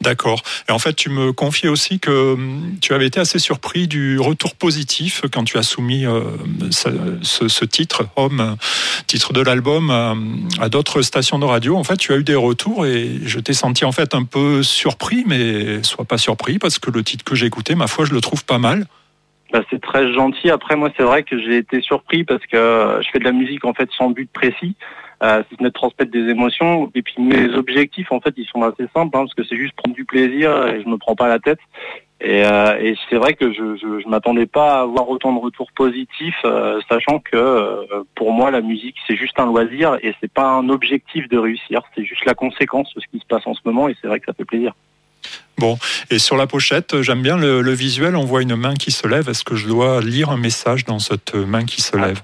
D'accord. 0.00 0.42
Et 0.68 0.72
en 0.72 0.78
fait, 0.78 0.94
tu 0.94 1.10
me 1.10 1.32
confiais 1.32 1.68
aussi 1.68 1.98
que 2.00 2.34
hum, 2.34 2.76
tu 2.80 2.94
avais 2.94 3.06
été 3.06 3.20
assez 3.20 3.38
surpris 3.38 3.88
du 3.88 4.18
retour 4.18 4.54
positif 4.54 5.22
quand 5.32 5.44
tu 5.44 5.58
as 5.58 5.62
soumis 5.62 6.06
euh, 6.06 6.20
ce, 6.70 7.64
titre, 7.64 8.06
Homme, 8.16 8.56
titre 9.06 9.32
de 9.32 9.40
l'album, 9.40 9.90
à, 10.60 10.68
d'autres 10.68 11.02
stations 11.02 11.38
de 11.38 11.44
radio. 11.44 11.76
En 11.76 11.84
fait, 11.84 11.96
tu 11.96 12.12
as 12.12 12.16
eu 12.16 12.24
des 12.24 12.34
retours 12.34 12.86
et 12.86 13.20
je 13.24 13.40
t'ai 13.40 13.54
senti 13.54 13.84
en 13.84 13.92
fait 13.92 14.14
un 14.14 14.24
peu 14.24 14.62
surpris, 14.62 15.24
mais 15.26 15.82
sois 15.82 16.04
pas 16.04 16.18
surpris 16.18 16.58
parce 16.58 16.78
que 16.78 16.90
le 16.90 17.02
titre 17.02 17.24
que 17.24 17.34
j'ai 17.34 17.46
écouté, 17.46 17.74
ma 17.74 17.86
foi, 17.86 18.04
je 18.04 18.12
le 18.12 18.20
trouve 18.20 18.44
pas 18.44 18.58
mal. 18.58 18.86
Bah, 19.52 19.62
c'est 19.70 19.80
très 19.80 20.12
gentil. 20.12 20.50
Après, 20.50 20.74
moi, 20.76 20.90
c'est 20.96 21.04
vrai 21.04 21.22
que 21.22 21.38
j'ai 21.38 21.58
été 21.58 21.80
surpris 21.80 22.24
parce 22.24 22.44
que 22.46 22.98
je 23.02 23.08
fais 23.12 23.18
de 23.20 23.24
la 23.24 23.32
musique 23.32 23.64
en 23.64 23.72
fait 23.72 23.88
sans 23.96 24.10
but 24.10 24.28
précis 24.32 24.74
euh, 25.22 25.42
si 25.48 25.56
ce 25.56 25.62
n'est 25.62 25.68
de 25.68 25.74
transmettre 25.74 26.10
des 26.10 26.28
émotions. 26.28 26.90
Et 26.94 27.02
puis 27.02 27.14
mes 27.18 27.54
objectifs, 27.54 28.10
en 28.12 28.20
fait, 28.20 28.34
ils 28.36 28.46
sont 28.46 28.62
assez 28.62 28.88
simples, 28.94 29.16
hein, 29.16 29.24
parce 29.24 29.34
que 29.34 29.44
c'est 29.44 29.56
juste 29.56 29.74
prendre 29.74 29.94
du 29.94 30.04
plaisir 30.04 30.66
et 30.68 30.82
je 30.82 30.88
me 30.88 30.96
prends 30.96 31.14
pas 31.14 31.28
la 31.28 31.38
tête. 31.38 31.60
Et, 32.20 32.44
euh, 32.44 32.94
c'est 33.10 33.16
vrai 33.16 33.34
que 33.34 33.52
je 33.52 33.62
ne 33.62 34.08
m'attendais 34.08 34.46
pas 34.46 34.78
à 34.78 34.82
avoir 34.82 35.10
autant 35.10 35.32
de 35.32 35.40
retours 35.40 35.70
positifs, 35.72 36.34
euh, 36.44 36.80
sachant 36.88 37.18
que 37.18 37.36
euh, 37.36 37.84
pour 38.14 38.32
moi 38.32 38.50
la 38.50 38.62
musique 38.62 38.96
c'est 39.06 39.16
juste 39.16 39.38
un 39.38 39.46
loisir 39.46 39.98
et 40.00 40.14
c'est 40.20 40.32
pas 40.32 40.48
un 40.48 40.68
objectif 40.70 41.28
de 41.28 41.36
réussir, 41.36 41.82
c'est 41.94 42.04
juste 42.04 42.24
la 42.24 42.34
conséquence 42.34 42.88
de 42.94 43.00
ce 43.00 43.06
qui 43.12 43.18
se 43.18 43.26
passe 43.26 43.46
en 43.46 43.52
ce 43.52 43.60
moment 43.64 43.88
et 43.88 43.96
c'est 44.00 44.08
vrai 44.08 44.20
que 44.20 44.26
ça 44.26 44.32
fait 44.32 44.44
plaisir. 44.44 44.72
Bon, 45.58 45.76
et 46.10 46.18
sur 46.18 46.36
la 46.36 46.46
pochette, 46.46 47.02
j'aime 47.02 47.22
bien 47.22 47.36
le, 47.36 47.60
le, 47.62 47.72
visuel, 47.72 48.16
on 48.16 48.24
voit 48.24 48.42
une 48.42 48.56
main 48.56 48.74
qui 48.74 48.90
se 48.90 49.06
lève. 49.06 49.28
Est-ce 49.28 49.44
que 49.44 49.54
je 49.54 49.66
dois 49.66 50.00
lire 50.00 50.30
un 50.30 50.36
message 50.36 50.84
dans 50.84 50.98
cette 50.98 51.34
main 51.34 51.64
qui 51.64 51.82
se 51.82 51.96
lève? 51.96 52.20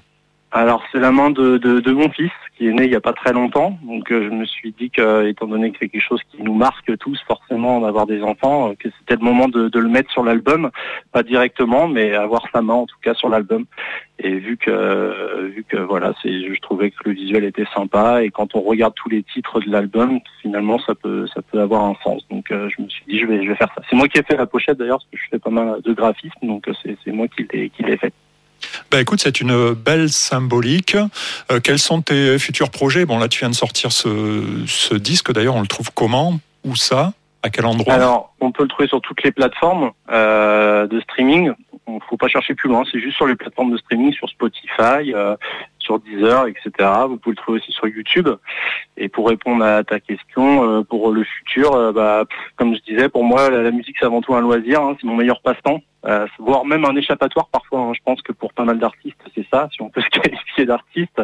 Alors 0.51 0.83
c'est 0.91 0.99
la 0.99 1.11
main 1.11 1.29
de, 1.29 1.57
de, 1.57 1.91
mon 1.91 2.09
fils 2.09 2.31
qui 2.61 2.67
est 2.67 2.73
né 2.73 2.83
il 2.83 2.89
n'y 2.91 2.95
a 2.95 3.01
pas 3.01 3.13
très 3.13 3.33
longtemps. 3.33 3.79
Donc 3.81 4.11
euh, 4.11 4.23
je 4.23 4.29
me 4.29 4.45
suis 4.45 4.71
dit 4.71 4.91
que, 4.91 5.25
étant 5.25 5.47
donné 5.47 5.71
que 5.71 5.77
c'est 5.79 5.89
quelque 5.89 6.07
chose 6.07 6.21
qui 6.29 6.43
nous 6.43 6.53
marque 6.53 6.95
tous 6.99 7.19
forcément 7.25 7.81
d'avoir 7.81 8.05
des 8.05 8.21
enfants, 8.21 8.69
euh, 8.69 8.73
que 8.77 8.87
c'était 8.99 9.15
le 9.15 9.25
moment 9.25 9.47
de, 9.47 9.67
le 9.73 9.89
mettre 9.89 10.11
sur 10.11 10.23
l'album, 10.23 10.69
pas 11.11 11.23
directement, 11.23 11.87
mais 11.87 12.13
avoir 12.13 12.43
sa 12.53 12.61
main 12.61 12.75
en 12.75 12.85
tout 12.85 12.99
cas 13.01 13.15
sur 13.15 13.29
l'album. 13.29 13.65
Et 14.19 14.35
vu 14.35 14.57
que 14.57 15.47
vu 15.55 15.63
que 15.67 15.77
voilà, 15.77 16.13
c'est 16.21 16.53
je 16.53 16.61
trouvais 16.61 16.91
que 16.91 16.97
le 17.05 17.13
visuel 17.13 17.45
était 17.45 17.65
sympa 17.73 18.21
et 18.21 18.29
quand 18.29 18.53
on 18.55 18.61
regarde 18.61 18.93
tous 18.93 19.09
les 19.09 19.23
titres 19.23 19.59
de 19.61 19.71
l'album, 19.71 20.19
finalement 20.43 20.77
ça 20.77 20.93
peut 20.93 21.25
ça 21.33 21.41
peut 21.41 21.59
avoir 21.59 21.85
un 21.85 21.95
sens. 22.03 22.21
Donc 22.29 22.51
euh, 22.51 22.69
je 22.69 22.83
me 22.83 22.89
suis 22.89 23.03
dit 23.07 23.17
je 23.17 23.25
vais 23.25 23.43
je 23.43 23.49
vais 23.49 23.55
faire 23.55 23.73
ça. 23.75 23.81
C'est 23.89 23.95
moi 23.95 24.07
qui 24.07 24.19
ai 24.19 24.23
fait 24.23 24.37
la 24.37 24.45
pochette 24.45 24.77
d'ailleurs 24.77 24.99
parce 24.99 25.09
que 25.09 25.17
je 25.17 25.29
fais 25.31 25.39
pas 25.39 25.49
mal 25.49 25.81
de 25.81 25.93
graphisme, 25.93 26.45
donc 26.45 26.69
c'est 26.83 27.11
moi 27.11 27.27
qui 27.27 27.43
qui 27.47 27.81
l'ai 27.81 27.97
fait. 27.97 28.13
Ben 28.91 28.99
écoute, 28.99 29.21
c'est 29.21 29.39
une 29.39 29.73
belle 29.73 30.09
symbolique. 30.09 30.97
Euh, 31.49 31.61
quels 31.63 31.79
sont 31.79 32.01
tes 32.01 32.37
futurs 32.37 32.69
projets? 32.69 33.05
Bon, 33.05 33.19
là, 33.19 33.29
tu 33.29 33.39
viens 33.39 33.49
de 33.49 33.55
sortir 33.55 33.93
ce, 33.93 34.95
disque. 34.95 35.31
D'ailleurs, 35.31 35.55
on 35.55 35.61
le 35.61 35.67
trouve 35.67 35.91
comment? 35.93 36.41
Où 36.65 36.75
ça? 36.75 37.13
À 37.41 37.49
quel 37.49 37.65
endroit? 37.65 37.93
Alors, 37.93 38.35
on 38.41 38.51
peut 38.51 38.63
le 38.63 38.69
trouver 38.69 38.89
sur 38.89 38.99
toutes 38.99 39.23
les 39.23 39.31
plateformes 39.31 39.91
euh, 40.11 40.87
de 40.87 40.99
streaming. 40.99 41.53
Il 41.87 41.95
ne 41.95 41.99
faut 42.09 42.17
pas 42.17 42.27
chercher 42.27 42.53
plus 42.53 42.67
loin. 42.67 42.83
C'est 42.91 42.99
juste 42.99 43.15
sur 43.15 43.27
les 43.27 43.35
plateformes 43.35 43.71
de 43.71 43.77
streaming, 43.77 44.11
sur 44.11 44.27
Spotify, 44.27 45.13
euh, 45.13 45.37
sur 45.81 45.99
Deezer, 45.99 46.47
etc. 46.47 46.71
Vous 47.07 47.17
pouvez 47.17 47.35
le 47.35 47.41
trouver 47.41 47.59
aussi 47.59 47.71
sur 47.71 47.87
YouTube. 47.87 48.29
Et 48.97 49.09
pour 49.09 49.27
répondre 49.27 49.63
à 49.63 49.83
ta 49.83 49.99
question, 49.99 50.83
pour 50.85 51.11
le 51.11 51.23
futur, 51.23 51.93
bah, 51.93 52.25
comme 52.55 52.75
je 52.75 52.81
disais, 52.81 53.09
pour 53.09 53.23
moi, 53.23 53.49
la, 53.49 53.71
musique, 53.71 53.95
c'est 53.99 54.05
avant 54.05 54.21
tout 54.21 54.35
un 54.35 54.41
loisir. 54.41 54.81
Hein. 54.81 54.95
c'est 54.99 55.07
mon 55.07 55.15
meilleur 55.15 55.41
passe-temps. 55.41 55.81
Euh, 56.05 56.25
voire 56.39 56.65
même 56.65 56.85
un 56.85 56.95
échappatoire 56.95 57.47
parfois. 57.49 57.81
Hein. 57.81 57.93
Je 57.93 57.99
pense 58.03 58.21
que 58.21 58.31
pour 58.31 58.53
pas 58.53 58.63
mal 58.63 58.79
d'artistes, 58.79 59.21
c'est 59.35 59.45
ça, 59.51 59.69
si 59.71 59.81
on 59.81 59.89
peut 59.89 60.01
se 60.13 60.19
qualifier 60.19 60.65
d'artiste. 60.65 61.21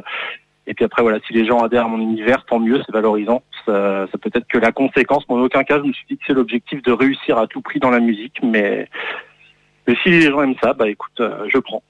Et 0.70 0.74
puis 0.74 0.84
après, 0.84 1.02
voilà, 1.02 1.20
si 1.26 1.34
les 1.34 1.46
gens 1.46 1.60
adhèrent 1.60 1.86
à 1.86 1.88
mon 1.88 2.00
univers, 2.00 2.46
tant 2.46 2.60
mieux, 2.60 2.82
c'est 2.86 2.92
valorisant. 2.92 3.42
Ça, 3.66 4.08
peut 4.22 4.30
être 4.34 4.48
que 4.48 4.58
la 4.58 4.72
conséquence, 4.72 5.24
mais 5.30 5.36
en 5.36 5.40
aucun 5.40 5.64
cas, 5.64 5.78
je 5.78 5.84
me 5.84 5.94
suis 5.94 6.06
dit 6.10 6.18
que 6.18 6.24
c'est 6.28 6.34
l'objectif 6.34 6.82
de 6.82 6.92
réussir 6.92 7.38
à 7.38 7.48
tout 7.48 7.62
prix 7.62 7.80
dans 7.80 7.90
la 7.90 8.02
musique, 8.02 8.40
mais, 8.44 8.90
si 10.04 10.10
les 10.10 10.22
gens 10.24 10.42
aiment 10.42 10.58
ça, 10.62 10.74
bah 10.74 10.90
écoute, 10.90 11.20
euh, 11.22 11.48
je 11.48 11.58
prends. 11.58 11.82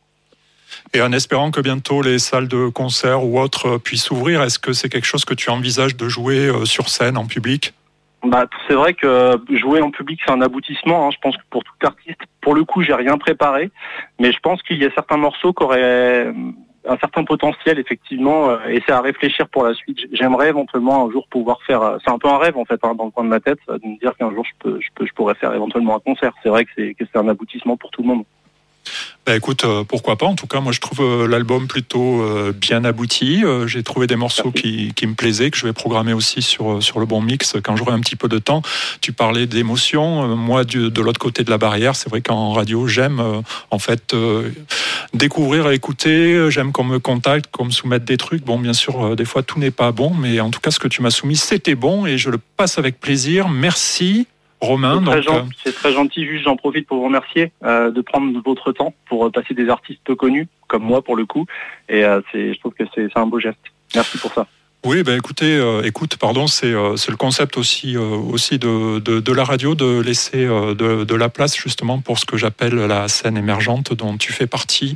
Et 0.94 1.02
en 1.02 1.12
espérant 1.12 1.52
que 1.52 1.62
bientôt 1.62 2.02
les 2.02 2.20
salles 2.20 2.48
de 2.48 2.70
concert 2.70 3.24
ou 3.24 3.40
autres 3.40 3.78
puissent 3.78 4.06
s'ouvrir, 4.06 4.42
est-ce 4.44 4.60
que 4.60 4.74
c'est 4.74 4.90
quelque 4.90 5.06
chose 5.06 5.26
que 5.26 5.34
tu 5.34 5.50
envisages 5.50 5.96
de 5.96 6.08
jouer 6.08 6.48
euh, 6.48 6.66
sur 6.66 6.90
scène, 6.90 7.18
en 7.18 7.26
public? 7.26 7.74
Bah, 8.24 8.46
c'est 8.68 8.74
vrai 8.74 8.94
que 8.94 9.40
jouer 9.52 9.82
en 9.82 9.92
public, 9.92 10.20
c'est 10.26 10.32
un 10.32 10.42
aboutissement. 10.42 11.08
Hein. 11.08 11.12
Je 11.14 11.18
pense 11.22 11.38
que 11.38 11.44
pour 11.50 11.64
tout 11.64 11.74
artiste, 11.84 12.20
pour 12.42 12.56
le 12.56 12.64
coup, 12.64 12.82
j'ai 12.82 12.94
rien 12.94 13.18
préparé, 13.18 13.70
mais 14.20 14.32
je 14.32 14.40
pense 14.40 14.62
qu'il 14.64 14.82
y 14.82 14.86
a 14.86 14.92
certains 14.92 15.18
morceaux 15.18 15.54
qui 15.54 15.64
auraient 15.64 16.34
un 16.88 16.98
certain 16.98 17.24
potentiel 17.24 17.80
effectivement 17.80 18.50
euh, 18.50 18.58
et 18.70 18.82
c'est 18.86 18.94
à 18.94 19.02
réfléchir 19.02 19.48
pour 19.50 19.64
la 19.64 19.74
suite. 19.74 20.00
J'aimerais 20.12 20.50
éventuellement 20.50 21.06
un 21.06 21.12
jour 21.12 21.28
pouvoir 21.30 21.60
faire. 21.64 21.82
euh, 21.82 21.98
C'est 22.04 22.12
un 22.12 22.18
peu 22.18 22.30
un 22.30 22.38
rêve 22.38 22.58
en 22.58 22.66
fait 22.66 22.80
hein, 22.84 22.96
dans 22.96 23.06
le 23.06 23.12
coin 23.12 23.24
de 23.24 23.30
ma 23.30 23.40
tête 23.40 23.60
euh, 23.70 23.78
de 23.78 23.88
me 23.88 24.00
dire 24.00 24.16
qu'un 24.18 24.32
jour 24.32 24.46
je 24.46 24.80
je 24.80 25.06
je 25.06 25.14
pourrais 25.14 25.36
faire 25.36 25.54
éventuellement 25.54 25.96
un 25.98 26.00
concert. 26.00 26.34
C'est 26.44 26.50
vrai 26.50 26.66
que 26.66 26.72
c'est 26.78 27.18
un 27.18 27.28
aboutissement 27.28 27.78
pour 27.78 27.92
tout 27.92 28.02
le 28.02 28.08
monde. 28.08 28.24
Bah, 29.26 29.36
écoute, 29.36 29.66
euh, 29.66 29.84
pourquoi 29.84 30.16
pas. 30.16 30.26
En 30.26 30.36
tout 30.36 30.48
cas, 30.48 30.62
moi, 30.62 30.72
je 30.72 30.80
trouve 30.80 31.02
euh, 31.02 31.28
l'album 31.28 31.68
plutôt 31.68 32.22
euh, 32.22 32.54
bien 32.54 32.86
abouti. 32.86 33.44
J'ai 33.66 33.84
trouvé 33.84 34.08
des 34.08 34.16
morceaux 34.16 34.52
qui, 34.52 34.94
qui 34.96 35.06
me 35.06 35.16
plaisaient, 35.16 35.52
que 35.52 35.58
je 35.58 35.66
vais 35.66 35.74
programmer 35.74 36.14
aussi 36.14 36.42
sur, 36.42 36.82
sur 36.82 37.00
le 37.00 37.06
bon 37.06 37.20
mix 37.20 37.56
quand 37.62 37.76
j'aurai 37.76 37.92
un 37.92 38.00
petit 38.00 38.16
peu 38.16 38.30
de 38.30 38.38
temps. 38.40 38.62
Tu 39.02 39.12
parlais 39.12 39.46
d'émotion. 39.46 40.36
Moi, 40.38 40.64
du- 40.64 40.90
de 40.90 41.02
l'autre 41.02 41.20
côté 41.20 41.44
de 41.44 41.50
la 41.50 41.58
barrière, 41.58 41.96
c'est 41.98 42.10
vrai 42.10 42.22
qu'en 42.22 42.54
radio, 42.54 42.88
j'aime 42.88 43.22
en 43.70 43.80
fait 43.80 44.16
découvrir 45.14 45.70
et 45.70 45.76
écouter. 45.76 46.50
J'aime 46.50 46.72
qu'on 46.72 46.84
me 46.86 47.00
contacte, 47.00 47.48
qu'on 47.52 47.66
me 47.66 47.72
soumette 47.72 48.06
des 48.06 48.18
trucs. 48.18 48.44
Bon, 48.46 48.58
bien 48.58 48.74
sûr, 48.74 49.16
des 49.16 49.26
fois, 49.26 49.44
tout 49.44 49.60
n'est 49.60 49.72
pas 49.72 49.92
bon, 49.92 50.14
mais 50.14 50.40
en 50.40 50.50
tout 50.52 50.60
cas, 50.62 50.72
ce 50.72 50.80
que 50.80 50.88
tu 50.88 51.02
m'as 51.02 51.12
soumis, 51.12 51.36
c'était 51.36 51.76
bon 51.76 52.06
et 52.06 52.18
je 52.18 52.30
le 52.30 52.38
passe 52.38 52.78
avec 52.78 53.00
plaisir. 53.00 53.50
Merci. 53.50 54.28
Romain, 54.60 55.02
C'est 55.04 55.12
très, 55.12 55.22
donc, 55.22 55.28
euh, 55.30 55.40
gentil, 55.40 55.58
c'est 55.64 55.76
très 55.76 55.92
gentil, 55.94 56.26
juste 56.26 56.44
j'en 56.46 56.56
profite 56.56 56.88
pour 56.88 56.98
vous 56.98 57.06
remercier 57.06 57.52
euh, 57.64 57.92
de 57.92 58.02
prendre 58.02 58.42
votre 58.44 58.72
temps 58.72 58.94
pour 59.08 59.26
euh, 59.26 59.30
passer 59.30 59.54
des 59.54 59.70
artistes 59.70 60.02
peu 60.04 60.16
connus, 60.16 60.48
comme 60.68 60.84
moi 60.84 61.04
pour 61.04 61.16
le 61.16 61.26
coup, 61.26 61.46
et 61.90 62.04
euh, 62.04 62.22
c'est, 62.32 62.54
je 62.54 62.60
trouve 62.60 62.74
que 62.74 62.84
c'est 62.96 63.16
un 63.16 63.28
beau 63.28 63.40
geste. 63.40 63.60
Merci 63.94 64.18
pour 64.18 64.34
ça. 64.34 64.48
Oui, 64.88 65.04
ben 65.04 65.18
écoutez, 65.18 65.54
euh, 65.54 65.82
écoute, 65.84 66.16
pardon, 66.16 66.48
c'est 66.48 66.72
euh, 66.72 66.96
le 67.10 67.18
concept 67.18 67.58
aussi 67.58 67.98
euh, 67.98 68.00
aussi 68.00 68.58
de, 68.58 69.00
de, 69.00 69.34
la 69.34 69.44
radio 69.44 69.76
de 69.76 70.00
laisser 70.00 70.46
euh, 70.46 70.76
de, 70.76 71.14
la 71.14 71.28
place 71.28 71.58
justement 71.58 72.00
pour 72.00 72.18
ce 72.18 72.26
que 72.26 72.38
j'appelle 72.38 72.74
la 72.74 73.10
scène 73.10 73.36
émergente 73.36 73.92
dont 73.92 74.16
tu 74.16 74.32
fais 74.32 74.48
partie, 74.48 74.96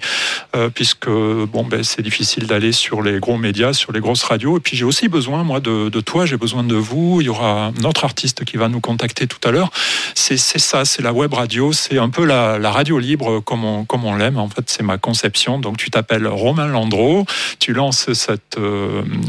puisque 0.76 1.10
bon 1.10 1.66
ben 1.66 1.84
c'est 1.84 2.04
difficile 2.04 2.48
d'aller 2.48 2.72
sur 2.72 3.02
les 3.02 3.20
gros 3.20 3.36
médias, 3.36 3.74
sur 3.74 3.92
les 3.92 4.00
grosses 4.00 4.24
radios, 4.24 4.56
et 4.56 4.60
puis 4.62 4.78
j'ai 4.78 4.86
aussi 4.86 5.10
besoin 5.10 5.44
moi 5.44 5.60
de, 5.60 5.90
toi, 6.00 6.26
j'ai 6.26 6.38
besoin 6.38 6.64
de 6.64 6.76
vous. 6.76 7.20
Il 7.20 7.26
y 7.26 7.30
aura 7.30 7.74
un 7.78 7.84
autre 7.84 8.06
artiste 8.06 8.46
qui 8.46 8.56
va 8.56 8.70
nous 8.70 8.80
contacter 8.80 9.28
tout 9.28 9.46
à 9.46 9.52
l'heure. 9.52 9.72
C'est 10.16 10.38
ça, 10.38 10.86
c'est 10.86 11.02
la 11.02 11.12
web 11.12 11.34
radio, 11.34 11.74
c'est 11.74 11.98
un 11.98 12.10
peu 12.10 12.24
la, 12.24 12.72
radio 12.72 12.98
libre 12.98 13.42
comme 13.42 13.66
on 13.66 13.84
comme 13.84 14.06
on 14.06 14.16
l'aime. 14.16 14.38
En 14.38 14.48
fait, 14.48 14.70
c'est 14.70 14.84
ma 14.84 14.98
conception. 14.98 15.60
Donc 15.60 15.76
tu 15.76 15.90
t'appelles 15.90 16.28
Romain 16.28 16.68
Landreau, 16.68 17.26
tu 17.60 17.74
lances 17.74 18.14
cette 18.14 18.58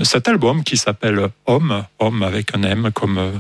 cet 0.05 0.29
album 0.29 0.52
qui 0.61 0.77
s'appelle 0.77 1.29
Homme, 1.47 1.85
Homme 1.99 2.23
avec 2.23 2.55
un 2.55 2.63
M 2.63 2.91
comme 2.95 3.19
euh, 3.19 3.31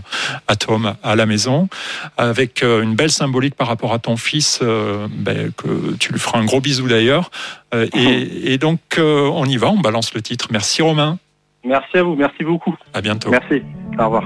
atome 0.49 0.95
à 1.03 1.17
la 1.17 1.27
maison, 1.27 1.69
avec 2.17 2.63
euh, 2.63 2.83
une 2.83 2.95
belle 2.95 3.11
symbolique 3.11 3.55
par 3.55 3.69
rapport 3.69 3.93
à 3.93 3.99
ton 3.99 4.17
fils, 4.17 4.61
euh, 4.63 5.07
ben, 5.11 5.53
que 5.53 5.95
tu 5.99 6.13
lui 6.13 6.19
feras 6.19 6.39
un 6.39 6.45
gros 6.45 6.61
bisou 6.61 6.89
d'ailleurs. 6.89 7.31
Et, 7.75 7.89
et 8.53 8.59
donc 8.59 8.81
on 8.99 9.45
y 9.47 9.57
va, 9.57 9.69
on 9.69 9.79
balance 9.79 10.15
le 10.15 10.23
titre. 10.23 10.49
Merci 10.51 10.83
Romain, 10.83 11.19
Merci 11.65 11.99
à 11.99 12.03
vous, 12.03 12.17
merci 12.17 12.43
beaucoup. 12.45 12.75
à 12.93 13.01
bientôt. 13.01 13.31
Merci. 13.31 13.63
Au 13.99 14.05
revoir. 14.05 14.25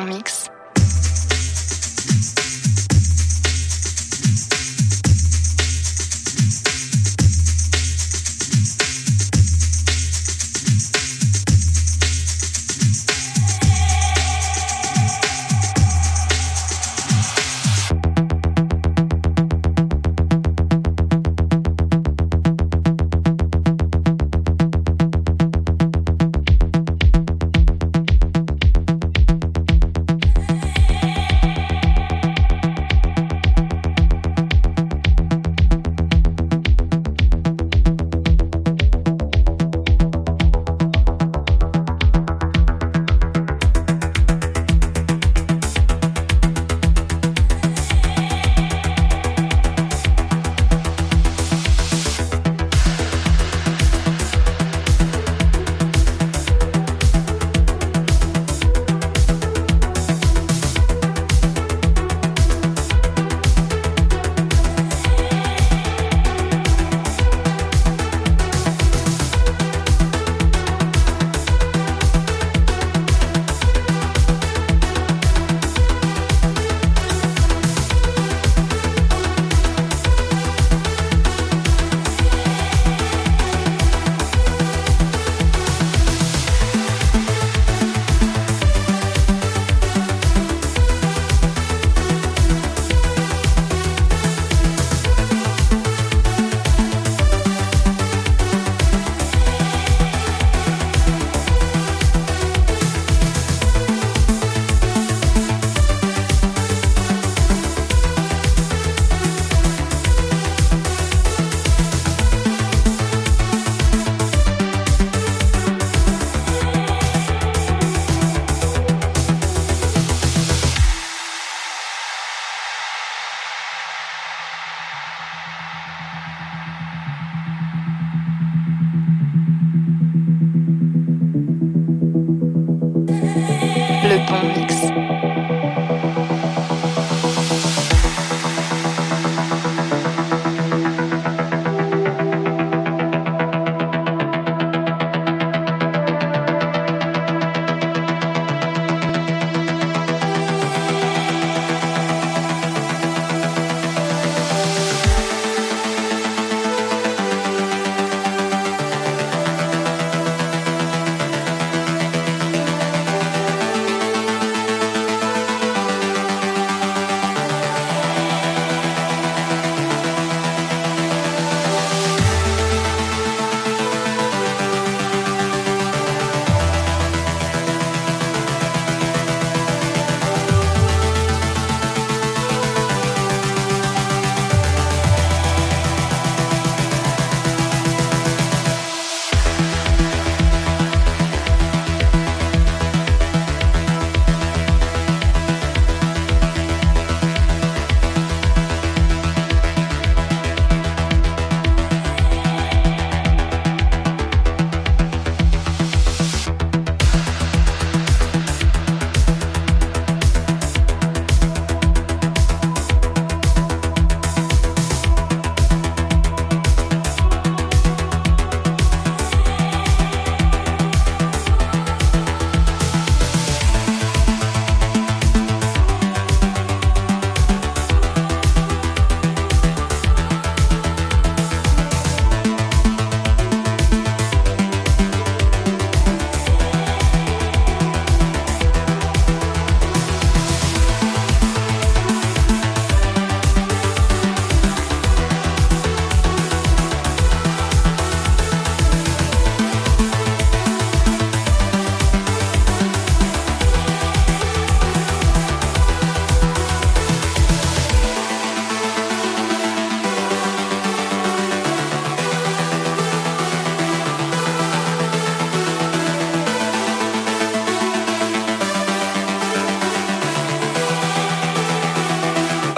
Mix. 0.00 0.31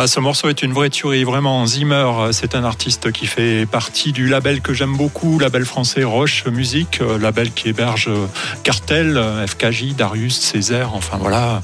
Ah, 0.04 0.06
ce 0.06 0.20
morceau 0.20 0.50
est 0.50 0.60
une 0.60 0.74
vraie 0.74 0.90
tuerie, 0.90 1.24
vraiment. 1.24 1.64
Zimmer, 1.64 2.04
c'est 2.32 2.54
un 2.54 2.62
artiste 2.62 3.10
qui 3.10 3.26
fait 3.26 3.64
partie 3.64 4.12
du 4.12 4.28
label 4.28 4.60
que 4.60 4.74
j'aime 4.74 4.94
beaucoup, 4.94 5.38
label 5.38 5.64
français 5.64 6.04
Roche 6.04 6.44
Musique, 6.44 7.00
euh, 7.00 7.18
label 7.18 7.52
qui 7.52 7.70
héberge 7.70 8.08
euh, 8.08 8.26
Cartel, 8.64 9.16
euh, 9.16 9.46
FKJ, 9.46 9.94
Darius, 9.96 10.38
Césaire, 10.38 10.92
enfin 10.92 11.16
voilà. 11.18 11.62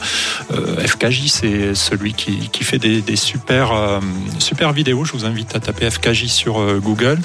FKJ, 0.51 1.27
c'est 1.27 1.75
celui 1.75 2.15
qui, 2.15 2.49
qui 2.49 2.65
fait 2.65 2.79
des, 2.79 3.17
super, 3.17 4.01
super 4.39 4.73
vidéos. 4.73 5.05
Je 5.05 5.13
vous 5.13 5.27
invite 5.27 5.55
à 5.55 5.61
taper 5.61 5.91
FKJ 5.91 6.27
sur 6.27 6.81
Google. 6.81 7.19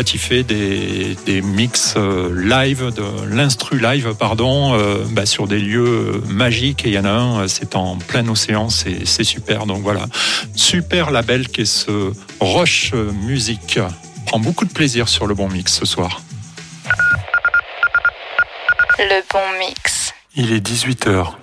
Fait, 0.00 0.14
il 0.14 0.18
fait 0.18 0.42
des, 0.44 1.14
des 1.26 1.42
mix 1.42 1.94
live, 1.94 2.90
de 2.90 3.04
l'instru 3.28 3.78
live, 3.78 4.14
pardon, 4.18 4.74
bah, 5.10 5.26
sur 5.26 5.46
des 5.46 5.58
lieux 5.58 6.22
magiques. 6.26 6.86
Et 6.86 6.88
il 6.88 6.94
y 6.94 6.98
en 6.98 7.04
a 7.04 7.10
un, 7.10 7.48
c'est 7.48 7.76
en 7.76 7.98
plein 7.98 8.26
océan, 8.26 8.70
c'est 8.70 9.24
super. 9.24 9.66
Donc 9.66 9.82
voilà, 9.82 10.06
super 10.56 11.10
label 11.10 11.48
qui 11.48 11.60
est 11.60 11.64
ce 11.66 12.12
Roche 12.40 12.94
Musique. 12.94 13.78
Prends 14.24 14.40
beaucoup 14.40 14.64
de 14.64 14.72
plaisir 14.72 15.06
sur 15.06 15.26
le 15.26 15.34
bon 15.34 15.50
mix 15.50 15.74
ce 15.74 15.84
soir. 15.84 16.22
Le 18.98 19.22
bon 19.30 19.58
mix. 19.58 20.14
Il 20.34 20.50
est 20.54 20.66
18h. 20.66 21.34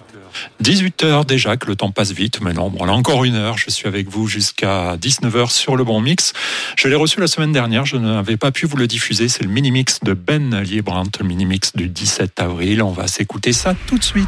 18h 0.64 1.26
déjà, 1.26 1.58
que 1.58 1.68
le 1.68 1.76
temps 1.76 1.92
passe 1.92 2.12
vite, 2.12 2.42
mais 2.42 2.54
non, 2.54 2.70
bon, 2.70 2.80
on 2.82 2.88
a 2.88 2.92
encore 2.92 3.24
une 3.24 3.36
heure. 3.36 3.58
Je 3.58 3.70
suis 3.70 3.88
avec 3.88 4.10
vous 4.10 4.28
jusqu'à 4.28 4.98
19h 4.98 5.52
sur 5.52 5.76
le 5.76 5.84
bon 5.84 6.02
mix. 6.02 6.34
Je 6.76 6.88
l'ai 6.88 6.96
reçu 6.96 7.20
la 7.20 7.28
semaine 7.28 7.52
dernière, 7.52 7.86
je 7.86 7.98
n'avais 7.98 8.38
pas 8.38 8.52
pu 8.52 8.66
vous 8.66 8.78
le 8.78 8.88
diffuser. 8.88 9.28
C'est 9.28 9.44
le 9.44 9.50
mini-mix 9.50 10.00
de 10.04 10.14
Ben 10.14 10.62
Liebrandt, 10.62 11.20
le 11.20 11.28
mini-mix 11.28 11.76
du 11.76 11.88
17 11.90 12.40
avril. 12.40 12.82
On 12.82 12.92
va 12.92 13.08
s'écouter 13.08 13.54
ça 13.54 13.76
tout 13.88 13.98
de 13.98 14.04
suite. 14.04 14.28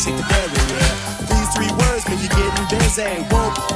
shake 0.00 0.16
the 0.16 0.22
barrier. 0.22 0.50
These 1.28 1.48
three 1.54 1.70
words, 1.76 2.08
make 2.08 2.20
you're 2.20 2.28
getting 2.30 2.78
busy. 2.78 3.02
Whoa. 3.30 3.69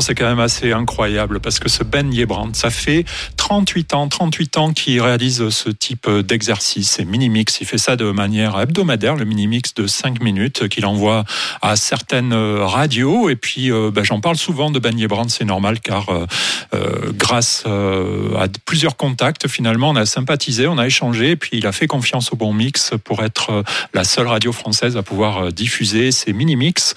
C'est 0.00 0.14
quand 0.14 0.28
même 0.28 0.40
assez 0.40 0.72
incroyable 0.72 1.40
parce 1.40 1.58
que 1.58 1.68
ce 1.68 1.84
Ben 1.84 2.12
Yebrand, 2.12 2.54
ça 2.54 2.70
fait 2.70 3.04
38 3.50 3.94
ans, 3.94 4.06
38 4.06 4.58
ans 4.58 4.72
qu'il 4.72 5.00
réalise 5.00 5.48
ce 5.48 5.70
type 5.70 6.08
d'exercice, 6.08 6.88
c'est 6.88 7.04
mini-mix. 7.04 7.60
Il 7.60 7.66
fait 7.66 7.78
ça 7.78 7.96
de 7.96 8.12
manière 8.12 8.60
hebdomadaire, 8.60 9.16
le 9.16 9.24
mini-mix 9.24 9.74
de 9.74 9.88
5 9.88 10.22
minutes 10.22 10.68
qu'il 10.68 10.86
envoie 10.86 11.24
à 11.60 11.74
certaines 11.74 12.32
radios. 12.32 13.28
Et 13.28 13.34
puis 13.34 13.72
euh, 13.72 13.90
ben, 13.92 14.04
j'en 14.04 14.20
parle 14.20 14.36
souvent 14.36 14.70
de 14.70 14.78
Ben 14.78 14.96
Yebrand, 14.96 15.28
c'est 15.28 15.44
normal 15.44 15.80
car 15.80 16.10
euh, 16.10 16.26
euh, 16.74 17.10
grâce 17.12 17.64
à 17.66 18.46
plusieurs 18.66 18.96
contacts, 18.96 19.48
finalement, 19.48 19.90
on 19.90 19.96
a 19.96 20.06
sympathisé, 20.06 20.68
on 20.68 20.78
a 20.78 20.86
échangé, 20.86 21.30
et 21.30 21.36
puis 21.36 21.58
il 21.58 21.66
a 21.66 21.72
fait 21.72 21.88
confiance 21.88 22.32
au 22.32 22.36
bon 22.36 22.52
mix 22.52 22.92
pour 23.02 23.24
être 23.24 23.64
la 23.94 24.04
seule 24.04 24.28
radio 24.28 24.52
française 24.52 24.96
à 24.96 25.02
pouvoir 25.02 25.52
diffuser 25.52 26.12
ces 26.12 26.32
mini-mix. 26.32 26.94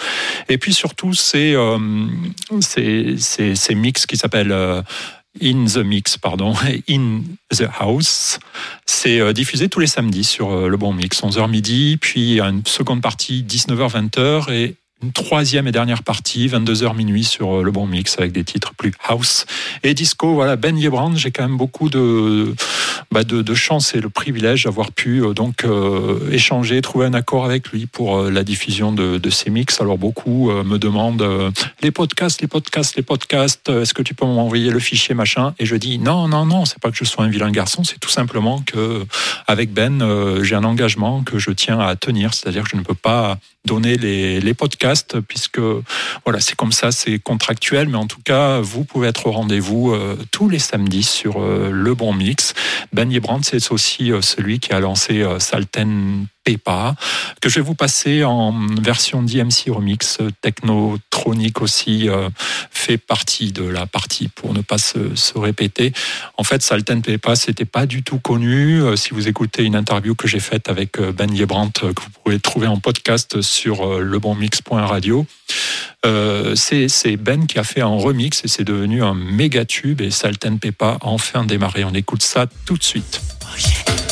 Et 0.49 0.59
puis 0.59 0.75
surtout, 0.75 1.15
c'est 1.15 1.55
ces, 2.61 3.75
mix 3.75 4.05
qui 4.05 4.17
s'appellent 4.17 4.83
In 5.41 5.65
the 5.65 5.77
Mix, 5.77 6.17
pardon, 6.17 6.53
In 6.89 7.21
the 7.51 7.67
House. 7.79 8.39
C'est 8.85 9.19
euh, 9.19 9.33
diffusé 9.33 9.67
tous 9.69 9.79
les 9.79 9.87
samedis 9.87 10.23
sur 10.23 10.51
euh, 10.51 10.67
le 10.67 10.77
bon 10.77 10.93
mix, 10.93 11.21
11h 11.21 11.49
midi, 11.49 11.97
puis 11.99 12.39
une 12.39 12.65
seconde 12.65 13.01
partie, 13.01 13.43
19h-20h, 13.43 14.51
et 14.51 14.75
troisième 15.11 15.67
et 15.67 15.71
dernière 15.71 16.03
partie, 16.03 16.47
22h 16.47 16.95
minuit 16.95 17.23
sur 17.23 17.59
euh, 17.59 17.63
le 17.63 17.71
bon 17.71 17.87
mix 17.87 18.17
avec 18.17 18.31
des 18.31 18.43
titres 18.43 18.73
plus 18.73 18.91
house 19.07 19.45
et 19.83 19.93
disco. 19.93 20.33
Voilà, 20.33 20.55
Ben 20.55 20.77
Yebrand, 20.77 21.15
j'ai 21.15 21.31
quand 21.31 21.43
même 21.43 21.57
beaucoup 21.57 21.89
de, 21.89 22.53
bah 23.11 23.23
de, 23.23 23.53
chance 23.53 23.93
et 23.95 24.01
le 24.01 24.09
privilège 24.09 24.63
d'avoir 24.63 24.91
pu 24.91 25.23
euh, 25.23 25.33
donc 25.33 25.65
euh, 25.65 26.29
échanger, 26.31 26.81
trouver 26.81 27.05
un 27.05 27.13
accord 27.13 27.45
avec 27.45 27.69
lui 27.69 27.85
pour 27.85 28.23
la 28.23 28.43
diffusion 28.43 28.91
de, 28.91 29.17
de 29.17 29.29
ces 29.29 29.49
mix. 29.49 29.81
Alors 29.81 29.97
beaucoup 29.97 30.51
me 30.51 30.77
demandent 30.77 31.25
les 31.81 31.91
podcasts, 31.91 32.41
les 32.41 32.47
podcasts, 32.47 32.95
les 32.95 33.03
podcasts, 33.03 33.69
est-ce 33.69 33.93
que 33.93 34.01
tu 34.01 34.13
peux 34.13 34.25
m'envoyer 34.25 34.69
le 34.69 34.79
fichier 34.79 35.15
machin? 35.15 35.53
Et 35.59 35.65
je 35.65 35.75
dis 35.75 35.99
non, 35.99 36.27
non, 36.27 36.45
non, 36.45 36.65
c'est 36.65 36.79
pas 36.79 36.91
que 36.91 36.97
je 36.97 37.03
sois 37.03 37.25
un 37.25 37.29
vilain 37.29 37.51
garçon, 37.51 37.83
c'est 37.83 37.99
tout 37.99 38.09
simplement 38.09 38.61
que 38.61 39.05
avec 39.47 39.73
Ben, 39.73 40.41
j'ai 40.43 40.55
un 40.55 40.63
engagement 40.63 41.23
que 41.23 41.39
je 41.39 41.51
tiens 41.51 41.79
à 41.79 41.95
tenir, 41.95 42.33
c'est-à-dire 42.33 42.63
que 42.63 42.69
je 42.69 42.77
ne 42.77 42.83
peux 42.83 42.95
pas 42.95 43.37
donner 43.65 43.97
les, 43.97 44.41
les 44.41 44.53
podcasts, 44.53 44.92
puisque 45.27 45.59
voilà, 46.23 46.39
c'est 46.39 46.55
comme 46.55 46.71
ça, 46.71 46.91
c'est 46.91 47.19
contractuel, 47.19 47.89
mais 47.89 47.97
en 47.97 48.07
tout 48.07 48.21
cas, 48.23 48.59
vous 48.59 48.83
pouvez 48.83 49.07
être 49.07 49.27
au 49.27 49.31
rendez-vous 49.31 49.91
euh, 49.91 50.17
tous 50.31 50.49
les 50.49 50.59
samedis 50.59 51.03
sur 51.03 51.41
euh, 51.41 51.69
Le 51.71 51.93
Bon 51.95 52.13
Mix. 52.13 52.53
Ben 52.91 53.11
Yebrand, 53.11 53.41
c'est 53.43 53.71
aussi 53.71 54.11
euh, 54.11 54.21
celui 54.21 54.59
qui 54.59 54.73
a 54.73 54.79
lancé 54.79 55.23
Salten 55.39 56.27
Pepa, 56.43 56.95
que 57.41 57.49
je 57.49 57.55
vais 57.55 57.61
vous 57.61 57.75
passer 57.75 58.23
en 58.23 58.53
version 58.81 59.23
DMC 59.23 59.69
Remix. 59.69 60.19
Technotronic 60.41 61.61
aussi 61.61 62.09
euh, 62.09 62.29
fait 62.71 62.97
partie 62.97 63.51
de 63.51 63.63
la 63.63 63.85
partie 63.85 64.27
pour 64.27 64.53
ne 64.53 64.61
pas 64.61 64.77
se, 64.77 64.99
répéter. 65.37 65.93
En 66.37 66.43
fait, 66.43 66.61
Salten 66.61 67.01
Pepa, 67.01 67.35
c'était 67.35 67.65
pas 67.65 67.85
du 67.85 68.03
tout 68.03 68.19
connu. 68.19 68.81
Euh, 68.81 68.95
si 68.95 69.11
vous 69.11 69.27
écoutez 69.27 69.63
une 69.63 69.75
interview 69.75 70.15
que 70.15 70.27
j'ai 70.27 70.39
faite 70.39 70.69
avec 70.69 70.99
euh, 70.99 71.11
Ben 71.11 71.33
Yebrandt, 71.33 71.79
que 71.93 72.01
vous 72.01 72.09
pouvez 72.23 72.39
trouver 72.39 72.67
en 72.67 72.77
podcast 72.77 73.41
sur 73.41 73.99
lebonmix.radio, 73.99 75.25
c'est 76.55 77.17
Ben 77.17 77.47
qui 77.47 77.59
a 77.59 77.63
fait 77.63 77.81
un 77.81 77.87
remix 77.87 78.43
et 78.43 78.47
c'est 78.47 78.63
devenu 78.63 79.03
un 79.03 79.13
méga 79.13 79.65
tube 79.65 80.01
et 80.01 80.11
Salten 80.11 80.59
Pepa 80.59 80.97
a 81.01 81.07
enfin 81.07 81.45
démarré. 81.45 81.83
On 81.83 81.93
écoute 81.93 82.23
ça 82.23 82.47
tout 82.65 82.77
de 82.77 82.83
suite. 82.83 83.21
Oh, 83.43 84.02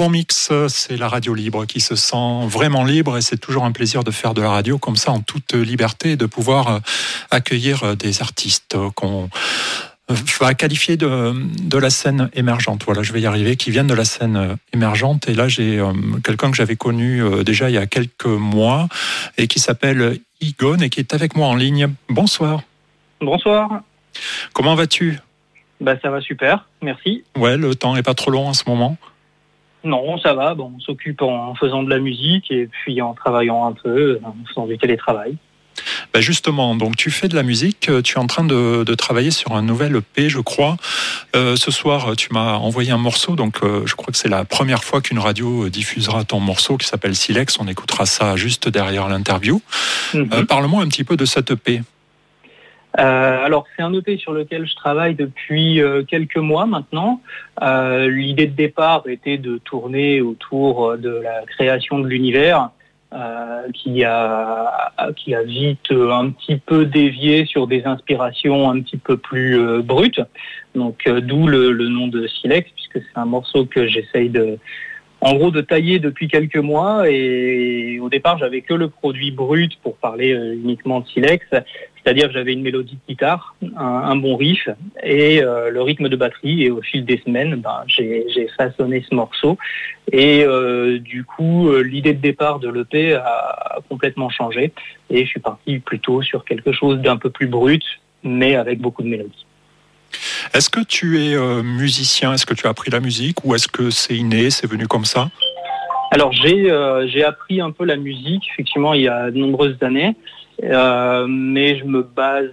bon 0.00 0.08
mix, 0.08 0.50
c'est 0.68 0.96
la 0.96 1.08
radio 1.08 1.34
libre 1.34 1.66
qui 1.66 1.78
se 1.78 1.94
sent 1.94 2.46
vraiment 2.46 2.84
libre 2.84 3.18
et 3.18 3.20
c'est 3.20 3.36
toujours 3.36 3.64
un 3.64 3.70
plaisir 3.70 4.02
de 4.02 4.10
faire 4.10 4.32
de 4.32 4.40
la 4.40 4.48
radio 4.48 4.78
comme 4.78 4.96
ça 4.96 5.10
en 5.10 5.20
toute 5.20 5.52
liberté 5.52 6.12
et 6.12 6.16
de 6.16 6.24
pouvoir 6.24 6.68
euh, 6.68 6.78
accueillir 7.30 7.84
euh, 7.84 7.94
des 7.96 8.22
artistes 8.22 8.78
qu'on 8.94 9.28
va 10.40 10.54
qualifier 10.54 10.96
de, 10.96 11.34
de, 11.62 11.76
la 11.76 11.90
scène 11.90 12.30
émergente. 12.32 12.82
Voilà, 12.86 13.02
je 13.02 13.12
vais 13.12 13.20
y 13.20 13.26
arriver, 13.26 13.56
qui 13.56 13.70
viennent 13.70 13.88
de 13.88 13.94
la 13.94 14.06
scène 14.06 14.56
émergente. 14.72 15.28
Et 15.28 15.34
là, 15.34 15.48
j'ai 15.48 15.78
quelqu'un 16.24 16.50
que 16.50 16.56
j'avais 16.56 16.76
connu 16.76 17.22
déjà 17.44 17.68
il 17.68 17.74
y 17.74 17.78
a 17.78 17.86
quelques 17.86 18.24
mois 18.24 18.88
et 19.36 19.48
qui 19.48 19.60
s'appelle 19.60 20.18
Igon 20.40 20.78
et 20.78 20.88
qui 20.88 21.00
est 21.00 21.12
avec 21.12 21.36
moi 21.36 21.46
en 21.46 21.54
ligne. 21.54 21.92
Bonsoir. 22.08 22.62
Bonsoir. 23.20 23.82
Comment 24.54 24.76
vas-tu? 24.76 25.18
Bah, 25.82 25.96
Ça 26.00 26.08
va 26.10 26.22
super, 26.22 26.66
merci. 26.80 27.22
Ouais, 27.36 27.58
le 27.58 27.74
temps 27.74 27.96
est 27.96 28.02
pas 28.02 28.14
trop 28.14 28.30
long 28.30 28.48
en 28.48 28.54
ce 28.54 28.64
moment 28.66 28.96
Non, 29.84 30.18
ça 30.18 30.34
va. 30.34 30.54
Bon, 30.54 30.72
on 30.76 30.80
s'occupe 30.80 31.22
en 31.22 31.54
faisant 31.54 31.82
de 31.82 31.90
la 31.90 31.98
musique 31.98 32.50
et 32.50 32.66
puis 32.66 33.00
en 33.00 33.14
travaillant 33.14 33.66
un 33.66 33.72
peu, 33.72 34.20
en 34.24 34.34
faisant 34.46 34.66
du 34.66 34.78
télétravail. 34.78 35.36
Bah 36.12 36.20
justement, 36.20 36.74
donc 36.74 36.96
tu 36.96 37.10
fais 37.10 37.28
de 37.28 37.36
la 37.36 37.42
musique, 37.42 37.90
tu 38.02 38.14
es 38.14 38.18
en 38.18 38.26
train 38.26 38.44
de, 38.44 38.84
travailler 38.94 39.30
sur 39.30 39.52
un 39.52 39.62
nouvel 39.62 39.96
EP, 39.96 40.28
je 40.28 40.40
crois. 40.40 40.76
Euh, 41.36 41.56
ce 41.56 41.70
soir, 41.70 42.16
tu 42.16 42.32
m'as 42.32 42.54
envoyé 42.54 42.90
un 42.90 42.98
morceau, 42.98 43.36
donc 43.36 43.62
euh, 43.62 43.82
je 43.86 43.94
crois 43.94 44.12
que 44.12 44.18
c'est 44.18 44.28
la 44.28 44.44
première 44.44 44.84
fois 44.84 45.00
qu'une 45.00 45.18
radio 45.18 45.68
diffusera 45.68 46.24
ton 46.24 46.40
morceau 46.40 46.76
qui 46.76 46.86
s'appelle 46.86 47.14
Silex. 47.14 47.58
On 47.60 47.68
écoutera 47.68 48.04
ça 48.04 48.36
juste 48.36 48.68
derrière 48.68 49.08
l'interview. 49.08 49.62
Mhm. 50.12 50.28
Euh, 50.32 50.44
parle-moi 50.44 50.82
un 50.82 50.88
petit 50.88 51.04
peu 51.04 51.16
de 51.16 51.24
cet 51.24 51.52
EP. 51.52 51.82
Euh, 52.98 53.44
alors 53.44 53.66
c'est 53.76 53.82
un 53.82 53.92
EP 53.92 54.16
sur 54.16 54.32
lequel 54.32 54.66
je 54.66 54.74
travaille 54.74 55.14
depuis 55.14 55.80
euh, 55.80 56.02
quelques 56.02 56.36
mois 56.36 56.66
maintenant. 56.66 57.20
Euh, 57.62 58.10
l'idée 58.10 58.46
de 58.46 58.54
départ 58.54 59.04
était 59.06 59.38
de 59.38 59.58
tourner 59.58 60.20
autour 60.20 60.96
de 60.98 61.10
la 61.10 61.42
création 61.46 62.00
de 62.00 62.08
l'univers, 62.08 62.70
qui 63.74 64.04
a 64.04 64.92
qui 65.16 65.34
a 65.34 65.42
vite 65.42 65.90
un 65.90 66.30
petit 66.30 66.58
peu 66.58 66.86
dévié 66.86 67.44
sur 67.44 67.66
des 67.66 67.84
inspirations 67.84 68.70
un 68.70 68.80
petit 68.80 68.98
peu 68.98 69.16
plus 69.16 69.82
brutes. 69.82 70.20
Donc 70.76 71.08
d'où 71.08 71.48
le, 71.48 71.72
le, 71.72 71.88
nom 71.88 72.06
de 72.06 72.28
Silex, 72.28 72.70
puisque 72.70 73.04
c'est 73.04 73.18
un 73.18 73.24
morceau 73.24 73.66
que 73.66 73.88
j'essaye 73.88 74.28
de 74.28 74.60
en 75.20 75.34
gros 75.34 75.50
de 75.50 75.60
tailler 75.60 75.98
depuis 75.98 76.28
quelques 76.28 76.56
mois 76.56 77.08
et 77.08 77.98
au 78.00 78.08
départ 78.08 78.38
j'avais 78.38 78.62
que 78.62 78.74
le 78.74 78.88
produit 78.88 79.30
brut 79.30 79.78
pour 79.82 79.96
parler 79.96 80.32
euh, 80.32 80.54
uniquement 80.54 81.00
de 81.00 81.08
silex, 81.08 81.46
c'est-à-dire 82.02 82.28
que 82.28 82.34
j'avais 82.34 82.52
une 82.52 82.62
mélodie 82.62 82.94
de 82.94 83.00
guitare, 83.08 83.54
un, 83.76 84.16
bon 84.16 84.36
riff 84.36 84.68
et 85.02 85.42
euh, 85.42 85.70
le 85.70 85.82
rythme 85.82 86.08
de 86.08 86.16
batterie 86.16 86.64
et 86.64 86.70
au 86.70 86.80
fil 86.82 87.04
des 87.04 87.20
semaines 87.24 87.56
ben, 87.56 87.82
j'ai 87.86 88.48
façonné 88.56 89.04
ce 89.08 89.14
morceau. 89.14 89.58
Et 90.12 90.44
euh, 90.44 90.98
du 90.98 91.24
coup 91.24 91.70
l'idée 91.82 92.14
de 92.14 92.20
départ 92.20 92.58
de 92.58 92.68
l'EP 92.68 93.14
a 93.14 93.78
complètement 93.88 94.30
changé 94.30 94.72
et 95.10 95.24
je 95.24 95.28
suis 95.28 95.40
parti 95.40 95.78
plutôt 95.78 96.22
sur 96.22 96.44
quelque 96.44 96.72
chose 96.72 96.98
d'un 97.00 97.16
peu 97.16 97.30
plus 97.30 97.46
brut 97.46 97.84
mais 98.22 98.56
avec 98.56 98.80
beaucoup 98.80 99.02
de 99.02 99.08
mélodie. 99.08 99.46
Est-ce 100.52 100.70
que 100.70 100.80
tu 100.80 101.22
es 101.22 101.34
euh, 101.34 101.62
musicien? 101.62 102.32
Est-ce 102.32 102.46
que 102.46 102.54
tu 102.54 102.66
as 102.66 102.70
appris 102.70 102.90
la 102.90 103.00
musique? 103.00 103.44
Ou 103.44 103.54
est-ce 103.54 103.68
que 103.68 103.90
c'est 103.90 104.16
inné, 104.16 104.50
c'est 104.50 104.66
venu 104.66 104.86
comme 104.86 105.04
ça? 105.04 105.30
Alors 106.12 106.32
euh, 106.44 107.06
j'ai 107.06 107.24
appris 107.24 107.60
un 107.60 107.70
peu 107.70 107.84
la 107.84 107.96
musique, 107.96 108.42
effectivement, 108.52 108.94
il 108.94 109.02
y 109.02 109.08
a 109.08 109.30
de 109.30 109.38
nombreuses 109.38 109.76
années, 109.82 110.16
euh, 110.64 111.26
mais 111.28 111.78
je 111.78 111.84
me 111.84 112.02
base 112.02 112.50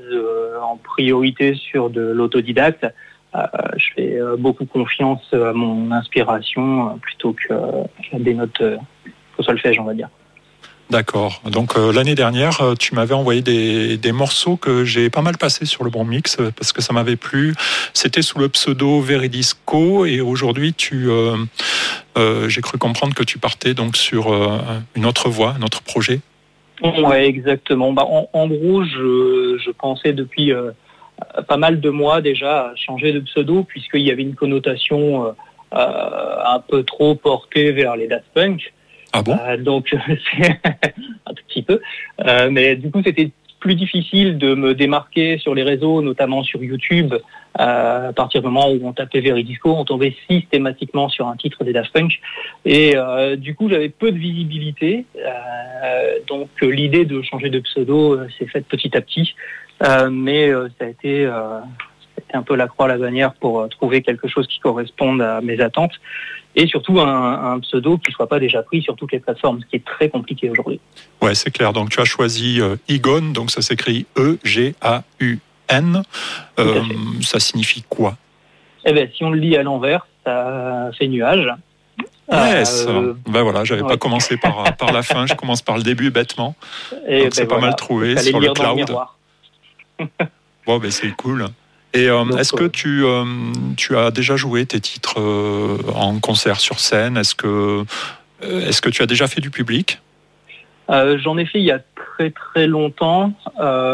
en 0.62 0.78
priorité 0.78 1.56
sur 1.56 1.90
de 1.90 2.02
l'autodidacte. 2.02 2.86
je 3.34 3.86
fais 3.96 4.20
beaucoup 4.38 4.66
confiance 4.66 5.34
à 5.34 5.54
mon 5.54 5.92
inspiration 5.92 6.98
plutôt 7.00 7.34
qu'à 7.34 8.20
des 8.20 8.34
notes 8.34 8.62
au 9.38 9.44
solfège, 9.44 9.80
on 9.80 9.84
va 9.84 9.94
dire. 9.94 10.10
D'accord. 10.90 11.42
Donc 11.46 11.76
euh, 11.76 11.92
l'année 11.92 12.16
dernière, 12.16 12.62
euh, 12.62 12.74
tu 12.76 12.96
m'avais 12.96 13.14
envoyé 13.14 13.42
des, 13.42 14.12
morceaux 14.14 14.56
que 14.56 14.86
j'ai 14.86 15.10
pas 15.10 15.22
mal 15.22 15.38
passés 15.38 15.66
sur 15.66 15.84
le 15.84 15.90
bon 15.90 16.06
mix 16.06 16.38
euh, 16.40 16.50
parce 16.52 16.72
que 16.72 16.82
ça 16.82 16.94
m'avait 16.94 17.18
plu. 17.18 17.54
C'était 17.94 18.22
sous 18.22 18.40
le 18.40 18.48
pseudo 18.48 19.02
Veridisco 19.02 20.06
et 20.06 20.22
aujourd'hui, 20.22 20.74
j'ai 20.80 22.62
cru 22.62 22.78
comprendre 22.78 23.14
que 23.14 23.24
tu 23.24 23.38
partais 23.38 23.74
donc 23.74 23.98
sur 23.98 24.34
une 24.96 25.06
autre 25.06 25.30
voie, 25.30 25.56
un 25.60 25.62
autre 25.62 25.82
projet. 25.82 26.22
Ouais, 26.84 27.26
exactement. 27.26 27.92
Bah, 27.94 28.06
en, 28.06 28.30
en, 28.34 28.48
gros, 28.48 28.84
je, 28.84 29.58
je 29.64 29.72
pensais 29.72 30.14
depuis 30.14 30.52
pas 31.48 31.58
mal 31.58 31.80
de 31.80 31.90
mois 31.90 32.22
déjà 32.22 32.68
à 32.68 32.76
changer 32.76 33.12
de 33.14 33.20
pseudo 33.22 33.64
puisqu'il 33.64 34.02
y 34.02 34.12
avait 34.12 34.22
une 34.22 34.36
connotation 34.36 35.34
un 35.72 36.60
peu 36.68 36.84
trop 36.84 37.16
portée 37.16 37.72
vers 37.72 37.96
les 37.96 38.08
Daft 38.08 38.26
Punk. 38.34 38.74
Ah 39.14 39.22
bon? 39.22 39.38
Euh, 39.48 39.58
Donc, 39.58 39.88
c'est 40.08 40.60
un 41.26 41.34
tout 41.34 41.44
petit 41.48 41.64
peu. 41.64 41.82
Euh, 42.26 42.50
mais 42.52 42.76
du 42.76 42.92
coup, 42.92 43.02
c'était 43.04 43.32
plus 43.60 43.76
difficile 43.76 44.38
de 44.38 44.54
me 44.54 44.76
démarquer 44.76 45.38
sur 45.38 45.56
les 45.56 45.64
réseaux, 45.64 46.02
notamment 46.02 46.44
sur 46.44 46.64
YouTube. 46.64 47.14
Euh, 47.60 48.10
à 48.10 48.14
partir 48.14 48.42
du 48.42 48.48
moment 48.48 48.70
où 48.70 48.80
on 48.84 48.94
tapait 48.94 49.20
Veridisco, 49.20 49.76
on 49.76 49.84
tombait 49.84 50.16
systématiquement 50.30 51.10
sur 51.10 51.28
un 51.28 51.36
titre 51.36 51.64
des 51.64 51.74
Daft 51.74 51.92
Punk. 51.92 52.20
Et 52.66 52.96
du 53.38 53.56
coup, 53.56 53.70
j'avais 53.70 53.90
peu 53.90 54.12
de 54.12 54.18
visibilité. 54.18 55.06
donc, 56.28 56.50
l'idée 56.62 57.06
de 57.06 57.22
changer 57.24 57.50
de 57.50 57.60
pseudo 57.60 58.20
s'est 58.38 58.48
faite 58.48 58.66
petit 58.68 58.96
à 58.96 59.02
petit. 59.02 59.36
mais 60.12 60.52
ça 60.52 60.86
a 60.86 60.88
été 60.88 61.28
un 62.34 62.44
peu 62.44 62.56
la 62.56 62.68
croix 62.68 62.86
à 62.86 62.90
la 62.90 62.98
bannière 62.98 63.34
pour 63.34 63.68
trouver 63.70 64.02
quelque 64.02 64.28
chose 64.28 64.48
qui 64.48 64.60
corresponde 64.60 65.22
à 65.22 65.42
mes 65.42 65.60
attentes 65.60 65.94
et 66.58 66.66
surtout 66.66 67.00
un, 67.00 67.60
pseudo 67.60 68.00
qui 68.00 68.10
ne 68.10 68.16
soit 68.16 68.28
pas 68.28 68.40
déjà 68.40 68.64
pris 68.64 68.82
sur 68.82 68.96
toutes 68.96 69.12
les 69.12 69.20
plateformes, 69.20 69.62
ce 69.62 69.68
qui 69.68 69.76
est 69.76 69.86
très 69.86 70.10
compliqué 70.10 70.50
aujourd'hui. 70.50 70.80
Ouais, 71.22 71.36
c'est 71.36 71.52
clair. 71.52 71.72
Donc 71.72 71.92
tu 71.92 72.02
as 72.02 72.06
choisi 72.06 72.60
euh, 72.60 72.76
Igon, 72.90 73.32
donc 73.32 73.52
ça 73.52 73.62
s'écrit 73.62 74.08
E-G-A-U-N. 74.18 76.02
Euh, 76.60 76.82
ça 77.22 77.40
signifie 77.40 77.84
quoi? 77.88 78.18
Eh 78.86 78.92
bien, 78.92 79.08
si 79.16 79.24
on 79.24 79.30
le 79.30 79.40
lit 79.40 79.56
à 79.56 79.62
l'envers, 79.62 80.08
ça 80.26 80.90
fait 80.98 81.08
nuage. 81.08 81.48
Yes. 82.32 82.86
Euh, 82.88 83.14
ben 83.28 83.44
voilà, 83.44 83.64
j'avais 83.64 83.84
pas 83.84 83.98
commencé 83.98 84.36
par, 84.36 84.76
par 84.78 84.92
la 84.92 85.04
fin, 85.04 85.28
je 85.28 85.36
commence 85.36 85.62
par 85.62 85.78
le 85.78 85.84
début 85.84 86.10
bêtement. 86.10 86.56
Et 87.08 87.22
donc 87.22 87.36
c'est 87.36 87.46
ben 87.46 87.56
pas 87.56 87.62
mal 87.62 87.76
trouvé 87.76 88.18
sur 88.18 88.40
le 88.40 88.52
cloud. 88.52 88.92
bon, 90.66 90.80
ben 90.80 90.92
c'est 90.92 91.12
cool. 91.12 91.46
Et 91.98 92.10
euh, 92.10 92.26
est-ce 92.38 92.54
que 92.54 92.66
tu, 92.66 93.04
euh, 93.04 93.24
tu 93.76 93.98
as 93.98 94.12
déjà 94.12 94.36
joué 94.36 94.68
tes 94.68 94.80
titres 94.80 95.20
euh, 95.20 95.78
en 95.96 96.20
concert 96.20 96.60
sur 96.60 96.80
scène? 96.80 97.18
Est-ce 97.18 97.34
que, 97.34 97.84
est 98.44 98.80
que 98.80 98.90
tu 98.90 99.02
as 99.02 99.08
déjà 99.08 99.26
fait 99.28 99.42
du 99.42 99.50
public? 99.50 100.00
J'en 100.90 101.38
ai 101.38 101.46
fait 101.46 101.60
il 101.60 101.66
y 101.66 101.72
a 101.72 101.82
très 101.96 102.30
très 102.30 102.68
longtemps, 102.68 103.34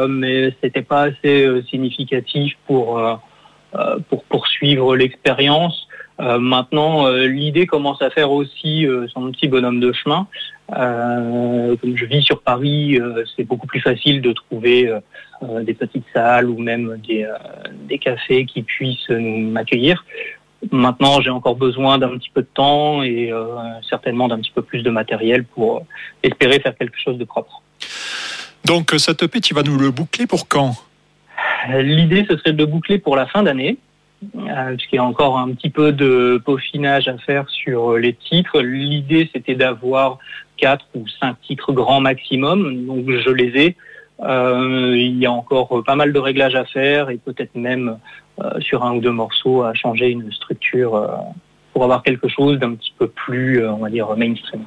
mais 0.08 0.54
c'était 0.62 0.84
pas 0.84 1.04
assez 1.04 1.64
significatif 1.70 2.54
pour, 2.68 3.02
pour 4.10 4.24
poursuivre 4.26 4.96
l'expérience. 4.96 5.88
Maintenant, 6.20 7.10
l'idée 7.10 7.66
commence 7.66 8.00
à 8.04 8.12
faire 8.12 8.32
aussi 8.32 8.86
son 9.12 9.32
petit 9.32 9.48
bonhomme 9.48 9.80
de 9.80 9.92
chemin. 9.92 10.28
Comme 10.76 11.96
je 11.96 12.06
vis 12.06 12.24
sur 12.24 12.42
Paris, 12.42 13.00
c'est 13.36 13.44
beaucoup 13.44 13.68
plus 13.68 13.82
facile 13.82 14.22
de 14.22 14.32
trouver 14.32 14.92
des 15.62 15.74
petites 15.74 16.06
salles 16.14 16.50
ou 16.50 16.58
même 16.58 17.00
des, 17.08 17.28
des 17.88 17.98
cafés 17.98 18.46
qui 18.46 18.64
puissent 18.64 19.10
m'accueillir. 19.10 20.06
Maintenant, 20.72 21.20
j'ai 21.20 21.30
encore 21.30 21.56
besoin 21.56 21.98
d'un 21.98 22.18
petit 22.18 22.30
peu 22.34 22.42
de 22.42 22.48
temps 22.54 23.04
et 23.04 23.32
certainement 23.90 24.28
d'un 24.28 24.40
petit 24.40 24.52
peu 24.52 24.62
plus 24.62 24.82
de 24.84 24.90
matériel 24.90 25.44
pour 25.44 25.86
espérer 26.24 26.60
faire 26.60 26.76
quelque 26.78 26.98
chose 26.98 27.18
de 27.18 27.26
propre. 27.26 27.62
Donc, 28.66 28.94
cette 28.98 29.22
EP, 29.24 29.42
tu 29.42 29.54
vas 29.54 29.64
nous 29.64 29.78
le 29.78 29.92
boucler 29.92 30.26
pour 30.26 30.48
quand? 30.48 30.74
L'idée, 31.70 32.26
ce 32.30 32.38
serait 32.38 32.54
de 32.54 32.58
le 32.58 32.66
boucler 32.66 32.98
pour 32.98 33.16
la 33.16 33.26
fin 33.26 33.44
d'année. 33.44 33.78
Euh, 34.36 34.76
puisqu'il 34.76 34.96
y 34.96 35.00
a 35.00 35.04
encore 35.04 35.38
un 35.38 35.52
petit 35.54 35.70
peu 35.70 35.92
de 35.92 36.42
peaufinage 36.44 37.08
à 37.08 37.18
faire 37.18 37.50
sur 37.50 37.98
les 37.98 38.14
titres. 38.14 38.62
L'idée, 38.62 39.30
c'était 39.34 39.56
d'avoir 39.56 40.20
quatre 40.58 40.86
ou 40.96 41.06
cinq 41.20 41.40
titres 41.42 41.72
grand 41.74 42.02
maximum, 42.02 42.86
donc 42.86 43.06
je 43.10 43.30
les 43.30 43.62
ai. 43.62 43.76
Euh, 44.22 44.94
il 44.96 45.18
y 45.18 45.26
a 45.26 45.32
encore 45.32 45.84
pas 45.86 45.96
mal 45.96 46.14
de 46.14 46.20
réglages 46.20 46.56
à 46.56 46.66
faire 46.66 47.10
et 47.10 47.18
peut-être 47.18 47.56
même 47.56 47.98
euh, 48.42 48.60
sur 48.60 48.84
un 48.84 48.96
ou 48.96 49.02
deux 49.02 49.12
morceaux 49.12 49.64
à 49.64 49.74
changer 49.74 50.10
une 50.10 50.32
structure 50.32 51.10
pour 51.74 51.84
avoir 51.84 52.04
quelque 52.04 52.28
chose 52.28 52.60
d'un 52.60 52.76
petit 52.76 52.94
peu 52.98 53.08
plus, 53.08 53.68
on 53.68 53.78
va 53.78 53.90
dire, 53.90 54.16
mainstream. 54.16 54.64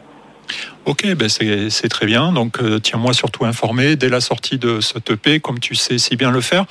Ok, 0.85 1.05
ben 1.15 1.29
c'est 1.29 1.89
très 1.89 2.07
bien. 2.07 2.33
Donc, 2.33 2.61
euh, 2.61 2.79
tiens-moi 2.79 3.13
surtout 3.13 3.45
informé 3.45 3.97
dès 3.97 4.09
la 4.09 4.21
sortie 4.21 4.57
de 4.57 4.81
ce 4.81 4.99
EP, 5.11 5.41
comme 5.41 5.59
tu 5.59 5.75
sais 5.75 5.99
si 5.99 6.15
bien 6.15 6.31
le 6.31 6.41
faire. 6.41 6.65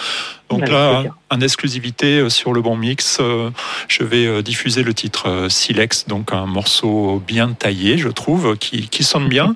Donc 0.50 0.70
là, 0.70 1.04
en 1.30 1.42
exclusivité 1.42 2.20
euh, 2.20 2.30
sur 2.30 2.54
le 2.54 2.62
bon 2.62 2.78
mix, 2.78 3.18
euh, 3.20 3.50
je 3.90 4.04
vais 4.04 4.42
diffuser 4.42 4.84
le 4.84 4.94
titre 4.94 5.48
Silex, 5.50 6.08
donc 6.08 6.32
un 6.32 6.46
morceau 6.46 7.22
bien 7.28 7.52
taillé, 7.52 7.98
je 7.98 8.10
trouve, 8.10 8.58
qui, 8.58 9.04
sonne 9.04 9.28
bien. 9.28 9.56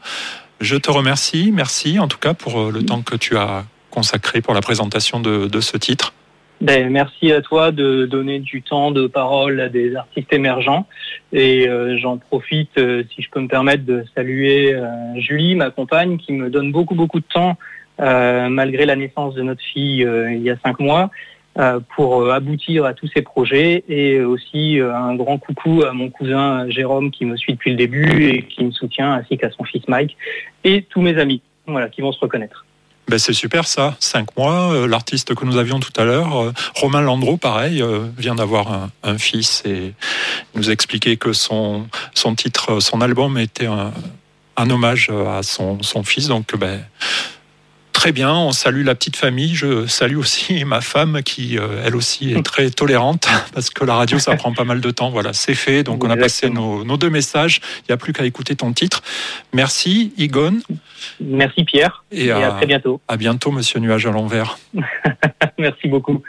Je 0.60 0.76
te 0.76 0.92
remercie, 0.92 1.52
merci 1.54 2.00
en 2.00 2.08
tout 2.10 2.18
cas 2.18 2.34
pour 2.34 2.72
le 2.72 2.84
temps 2.84 3.02
que 3.02 3.16
tu 3.16 3.38
as 3.38 3.64
consacré 3.92 4.42
pour 4.42 4.54
la 4.54 4.62
présentation 4.62 5.22
de, 5.22 5.48
de 5.48 5.62
ce 5.62 5.78
titre. 5.78 6.14
Ben, 6.62 6.90
merci 6.90 7.32
à 7.32 7.42
toi 7.42 7.72
de 7.72 8.06
donner 8.06 8.40
du 8.40 8.62
temps 8.62 8.92
de 8.92 9.08
parole 9.08 9.62
à 9.62 9.70
des 9.70 9.96
artistes 9.96 10.34
émergents. 10.34 10.88
Et 11.32 11.70
euh, 11.70 11.98
j'en 11.98 12.18
profite, 12.18 12.78
euh, 12.78 13.04
si 13.16 13.22
je 13.22 13.30
peux 13.30 13.40
me 13.40 13.48
permettre, 13.48 13.86
de 13.86 14.04
saluer 14.14 14.74
euh, 14.74 14.90
Julie, 15.16 15.56
ma 15.56 15.70
compagne, 15.70 16.18
qui 16.18 16.34
me 16.34 16.50
donne 16.50 16.74
beaucoup, 16.74 16.96
beaucoup 16.96 17.20
de 17.20 17.26
temps, 17.34 17.58
malgré 17.98 18.86
la 18.86 18.96
naissance 18.96 19.36
de 19.36 19.42
notre 19.42 19.62
fille 19.62 20.08
il 20.08 20.42
y 20.42 20.50
a 20.50 20.56
cinq 20.64 20.80
mois, 20.80 21.12
pour 21.98 22.32
aboutir 22.32 22.86
à 22.86 22.94
tous 22.94 23.08
ces 23.14 23.22
projets. 23.22 23.84
Et 23.90 24.22
aussi 24.22 24.80
un 24.80 25.16
grand 25.16 25.38
coucou 25.38 25.84
à 25.84 25.92
mon 25.92 26.10
cousin 26.10 26.70
Jérôme, 26.70 27.12
qui 27.12 27.26
me 27.26 27.36
suit 27.36 27.54
depuis 27.54 27.72
le 27.72 27.76
début 27.76 28.30
et 28.30 28.44
qui 28.44 28.64
me 28.64 28.72
soutient, 28.72 29.12
ainsi 29.12 29.38
qu'à 29.38 29.52
son 29.52 29.66
fils 29.66 29.86
Mike, 29.90 30.16
et 30.64 30.84
tous 30.84 31.02
mes 31.02 31.18
amis 31.18 31.42
voilà, 31.68 31.90
qui 31.90 32.00
vont 32.00 32.14
se 32.14 32.22
reconnaître. 32.22 32.66
Ben 33.10 33.18
c'est 33.18 33.34
super 33.34 33.66
ça, 33.68 33.96
cinq 34.00 34.38
mois. 34.38 34.72
Euh, 34.72 34.88
l'artiste 34.88 35.34
que 35.34 35.44
nous 35.44 35.58
avions 35.58 35.80
tout 35.80 35.92
à 36.00 36.04
l'heure, 36.06 36.44
euh, 36.44 36.54
Romain 36.76 37.02
Landreau, 37.02 37.38
pareil, 37.38 37.82
euh, 37.82 38.06
vient 38.16 38.36
d'avoir 38.36 38.88
un, 39.02 39.18
fils 39.18 39.64
et 39.66 39.96
nous 40.54 40.70
expliquait 40.70 41.18
que 41.18 41.34
son, 41.34 41.88
titre, 42.38 42.80
son 42.80 43.02
album 43.02 43.40
était 43.40 43.66
un, 43.66 43.92
un 44.58 44.70
hommage 44.70 45.10
à 45.10 45.42
son, 45.42 45.82
son 45.82 46.04
fils. 46.04 46.28
Donc 46.28 46.56
ben, 46.56 46.86
très 48.00 48.14
bien. 48.14 48.34
On 48.34 48.54
salue 48.54 48.86
la 48.86 48.96
petite 48.96 49.18
famille. 49.18 49.56
Je 49.56 49.86
salue 49.86 50.16
aussi 50.16 50.64
ma 50.66 50.80
femme 50.80 51.22
qui, 51.22 51.58
euh, 51.58 51.84
elle 51.86 51.98
aussi, 51.98 52.32
est 52.32 52.44
très 52.44 52.70
tolérante 52.70 53.28
parce 53.54 53.70
que 53.70 53.84
la 53.84 53.96
radio, 53.96 54.18
ça 54.20 54.38
prend 54.38 54.54
pas 54.54 54.64
mal 54.64 54.80
de 54.80 54.90
temps. 54.90 55.10
Voilà, 55.10 55.34
c'est 55.34 55.54
fait. 55.54 55.84
Donc, 55.84 56.02
on 56.06 56.10
a 56.10 56.16
passé 56.16 56.50
nos, 56.50 56.86
deux 56.96 57.10
messages. 57.10 57.60
Il 57.80 57.86
n'y 57.90 57.94
a 57.94 57.98
plus 57.98 58.14
qu'à 58.14 58.24
écouter 58.24 58.56
ton 58.56 58.72
titre. 58.72 59.04
Merci, 59.52 60.14
Igone. 60.18 60.62
Merci, 61.20 61.66
Pierre. 61.66 62.06
Et, 62.10 62.32
à, 62.32 62.48
à 62.48 62.52
très 62.52 62.68
bientôt. 62.68 63.02
À 63.10 63.18
bientôt, 63.18 63.52
monsieur 63.52 63.82
Nuage 63.82 64.06
à 64.06 64.12
l'envers. 64.12 64.58
Merci 65.58 65.90
beaucoup. 65.90 66.24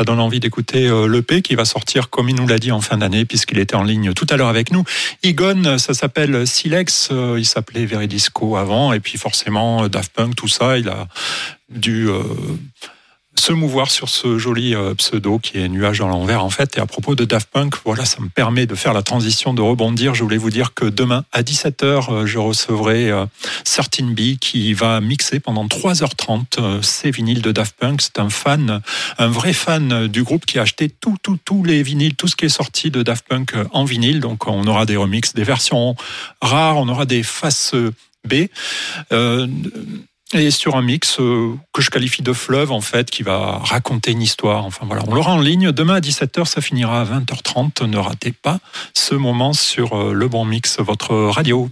Ça 0.00 0.04
donne 0.04 0.20
envie 0.20 0.40
d'écouter 0.40 0.86
euh, 0.86 1.06
l'EP 1.06 1.42
qui 1.42 1.54
va 1.54 1.66
sortir, 1.66 2.08
comme 2.08 2.30
il 2.30 2.34
nous 2.34 2.46
l'a 2.46 2.58
dit, 2.58 2.72
en 2.72 2.80
fin 2.80 2.96
d'année, 2.96 3.26
puisqu'il 3.26 3.58
était 3.58 3.74
en 3.74 3.82
ligne 3.82 4.14
tout 4.14 4.26
à 4.30 4.38
l'heure 4.38 4.48
avec 4.48 4.72
nous. 4.72 4.82
Igon, 5.22 5.76
ça 5.76 5.92
s'appelle 5.92 6.46
Silex, 6.46 7.10
euh, 7.12 7.36
il 7.36 7.44
s'appelait 7.44 7.84
Veridisco 7.84 8.56
avant, 8.56 8.94
et 8.94 9.00
puis 9.00 9.18
forcément 9.18 9.88
Daft 9.88 10.14
Punk, 10.14 10.36
tout 10.36 10.48
ça, 10.48 10.78
il 10.78 10.88
a 10.88 11.06
dû 11.68 12.08
se 13.40 13.52
mouvoir 13.52 13.90
sur 13.90 14.08
ce 14.08 14.38
joli 14.38 14.74
pseudo 14.96 15.38
qui 15.38 15.58
est 15.58 15.68
nuage 15.68 16.00
à 16.00 16.06
l'envers 16.06 16.44
en 16.44 16.50
fait. 16.50 16.76
Et 16.76 16.80
à 16.80 16.86
propos 16.86 17.14
de 17.14 17.24
Daft 17.24 17.48
Punk, 17.50 17.74
voilà, 17.84 18.04
ça 18.04 18.20
me 18.20 18.28
permet 18.28 18.66
de 18.66 18.74
faire 18.74 18.92
la 18.92 19.02
transition, 19.02 19.54
de 19.54 19.62
rebondir. 19.62 20.14
Je 20.14 20.22
voulais 20.22 20.36
vous 20.36 20.50
dire 20.50 20.74
que 20.74 20.84
demain 20.84 21.24
à 21.32 21.42
17h, 21.42 22.26
je 22.26 22.38
recevrai 22.38 23.10
Certain 23.64 24.06
B 24.06 24.36
qui 24.38 24.74
va 24.74 25.00
mixer 25.00 25.40
pendant 25.40 25.66
3h30 25.66 26.82
ces 26.82 27.10
vinyles 27.10 27.42
de 27.42 27.52
Daft 27.52 27.76
Punk. 27.78 28.02
C'est 28.02 28.18
un 28.18 28.28
fan, 28.28 28.82
un 29.18 29.28
vrai 29.28 29.52
fan 29.52 30.06
du 30.06 30.22
groupe 30.22 30.44
qui 30.44 30.58
a 30.58 30.62
acheté 30.62 30.90
tout, 30.90 31.16
tout, 31.22 31.38
tous 31.42 31.64
les 31.64 31.82
vinyles, 31.82 32.16
tout 32.16 32.28
ce 32.28 32.36
qui 32.36 32.44
est 32.44 32.50
sorti 32.50 32.90
de 32.90 33.02
Daft 33.02 33.26
Punk 33.26 33.54
en 33.72 33.84
vinyle. 33.84 34.20
Donc 34.20 34.46
on 34.46 34.66
aura 34.66 34.84
des 34.84 34.96
remixes, 34.96 35.34
des 35.34 35.44
versions 35.44 35.96
rares, 36.42 36.76
on 36.76 36.88
aura 36.88 37.06
des 37.06 37.22
faces 37.22 37.74
B. 38.28 38.46
Euh, 39.12 39.46
et 40.32 40.50
sur 40.50 40.76
un 40.76 40.82
mix 40.82 41.18
euh, 41.18 41.54
que 41.72 41.82
je 41.82 41.90
qualifie 41.90 42.22
de 42.22 42.32
fleuve 42.32 42.72
en 42.72 42.80
fait, 42.80 43.10
qui 43.10 43.22
va 43.22 43.58
raconter 43.62 44.12
une 44.12 44.22
histoire. 44.22 44.64
Enfin 44.64 44.86
voilà, 44.86 45.02
on 45.08 45.14
l'aura 45.14 45.32
en 45.32 45.40
ligne 45.40 45.72
demain 45.72 45.94
à 45.94 46.00
17h, 46.00 46.44
ça 46.44 46.60
finira 46.60 47.00
à 47.00 47.04
20h30. 47.04 47.86
Ne 47.86 47.98
ratez 47.98 48.32
pas 48.32 48.60
ce 48.94 49.14
moment 49.14 49.52
sur 49.52 49.98
euh, 49.98 50.12
le 50.12 50.28
bon 50.28 50.44
mix, 50.44 50.78
votre 50.78 51.14
radio. 51.14 51.68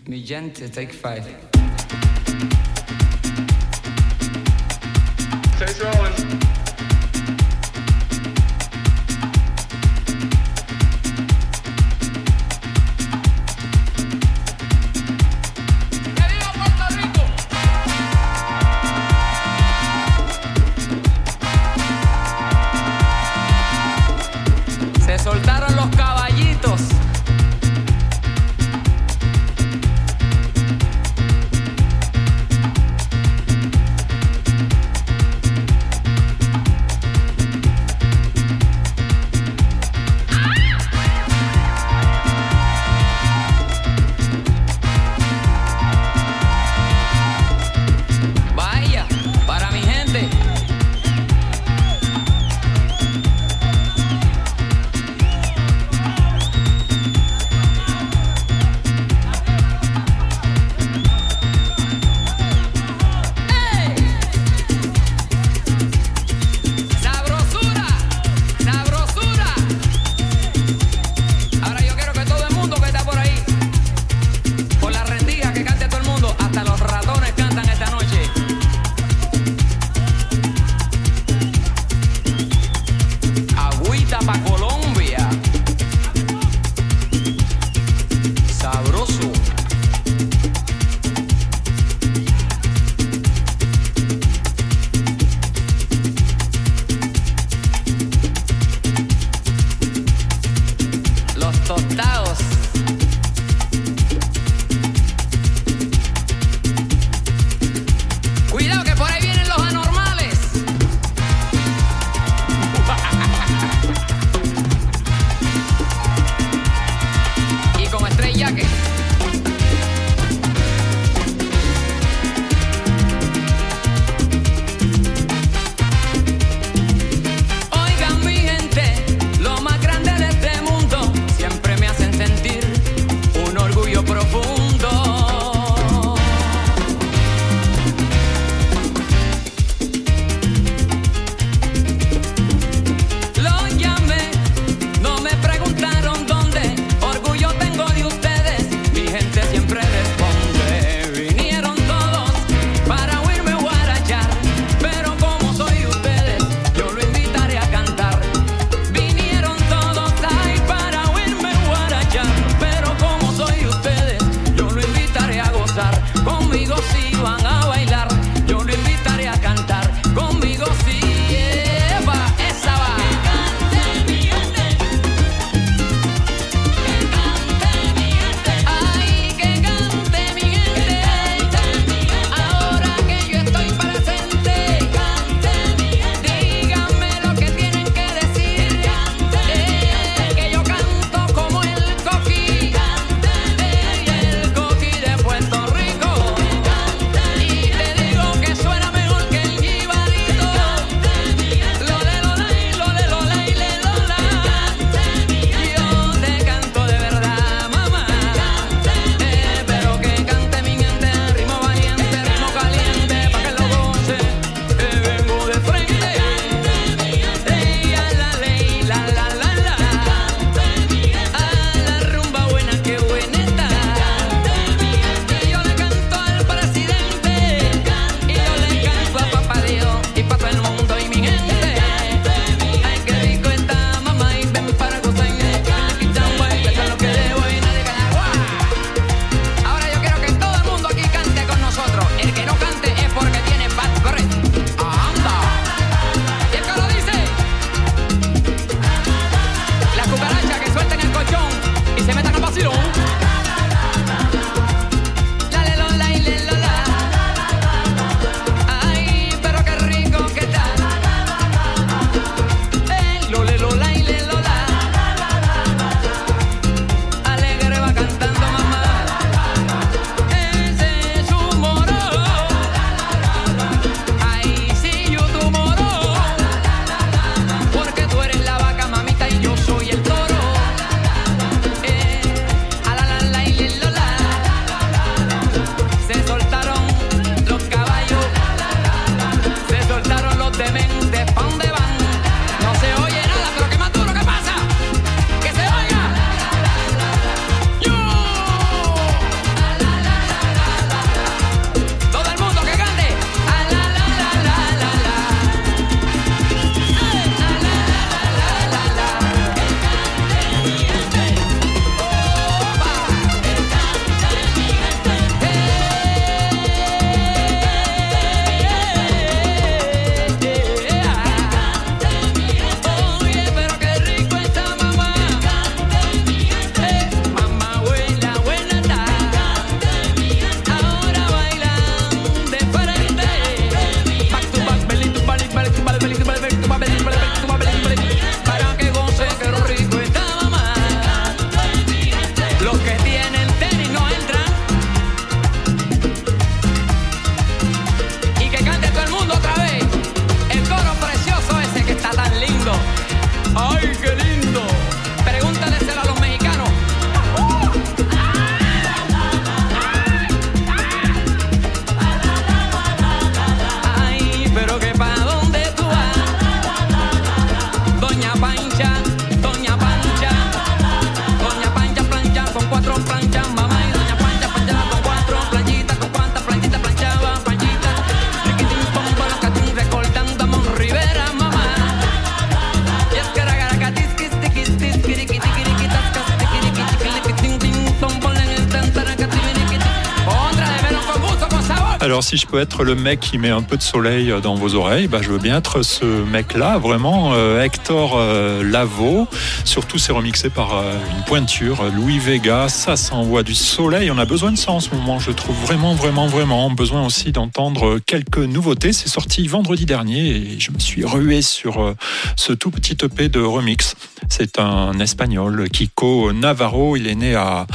Peux 392.49 392.61
être 392.61 392.83
le 392.83 392.95
mec 392.95 393.21
qui 393.21 393.37
met 393.37 393.51
un 393.51 393.63
peu 393.63 393.77
de 393.77 393.83
soleil 393.83 394.33
dans 394.43 394.55
vos 394.55 394.75
oreilles, 394.75 395.07
bah, 395.07 395.21
je 395.21 395.31
veux 395.31 395.39
bien 395.39 395.59
être 395.59 395.83
ce 395.83 396.05
mec-là, 396.05 396.79
vraiment 396.79 397.33
euh, 397.35 397.63
Hector 397.63 398.15
euh, 398.17 398.63
Lavo. 398.63 399.29
Surtout 399.65 399.99
c'est 399.99 400.13
remixé 400.13 400.49
par 400.49 400.77
euh, 400.77 400.95
une 401.17 401.25
pointure, 401.25 401.85
Louis 401.95 402.19
Vega. 402.19 402.69
Ça, 402.69 402.97
ça 402.97 403.15
envoie 403.17 403.43
du 403.43 403.55
soleil. 403.55 404.11
On 404.11 404.17
a 404.17 404.25
besoin 404.25 404.51
de 404.51 404.57
ça 404.57 404.73
en 404.73 404.81
ce 404.81 404.95
moment, 404.95 405.19
je 405.19 405.31
trouve 405.31 405.57
vraiment, 405.57 405.95
vraiment, 405.95 406.27
vraiment. 406.27 406.71
Besoin 406.71 407.05
aussi 407.05 407.33
d'entendre 407.33 407.99
quelques 408.07 408.39
nouveautés. 408.39 408.95
C'est 408.95 409.09
sorti 409.09 409.47
vendredi 409.47 409.85
dernier 409.85 410.29
et 410.29 410.57
je 410.59 410.71
me 410.71 410.79
suis 410.79 411.05
rué 411.05 411.43
sur 411.43 411.95
ce 412.37 412.53
tout 412.55 412.71
petit 412.71 412.97
EP 413.05 413.29
de 413.29 413.41
remix. 413.41 413.95
C'est 414.29 414.59
un 414.59 414.99
espagnol, 415.01 415.69
Kiko 415.71 416.33
Navarro. 416.33 416.97
Il 416.97 417.09
est 417.09 417.15
né 417.15 417.35
à, 417.35 417.67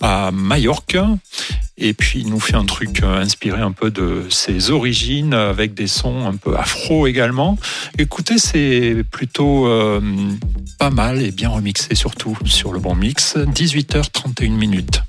à 0.00 0.30
Majorque 0.30 0.98
et 1.80 1.94
puis 1.94 2.20
il 2.20 2.28
nous 2.28 2.40
fait 2.40 2.54
un 2.54 2.64
truc 2.64 3.02
euh, 3.02 3.20
inspiré 3.20 3.60
un 3.60 3.72
peu 3.72 3.90
de 3.90 4.26
ses 4.28 4.70
origines 4.70 5.34
avec 5.34 5.74
des 5.74 5.86
sons 5.86 6.26
un 6.26 6.36
peu 6.36 6.56
afro 6.56 7.06
également. 7.06 7.58
Écoutez, 7.98 8.38
c'est 8.38 9.02
plutôt 9.10 9.66
euh, 9.66 10.00
pas 10.78 10.90
mal 10.90 11.22
et 11.22 11.32
bien 11.32 11.48
remixé 11.48 11.94
surtout 11.94 12.36
sur 12.44 12.72
le 12.72 12.78
bon 12.78 12.94
mix. 12.94 13.36
18h31 13.36 14.50
minutes. 14.50 15.02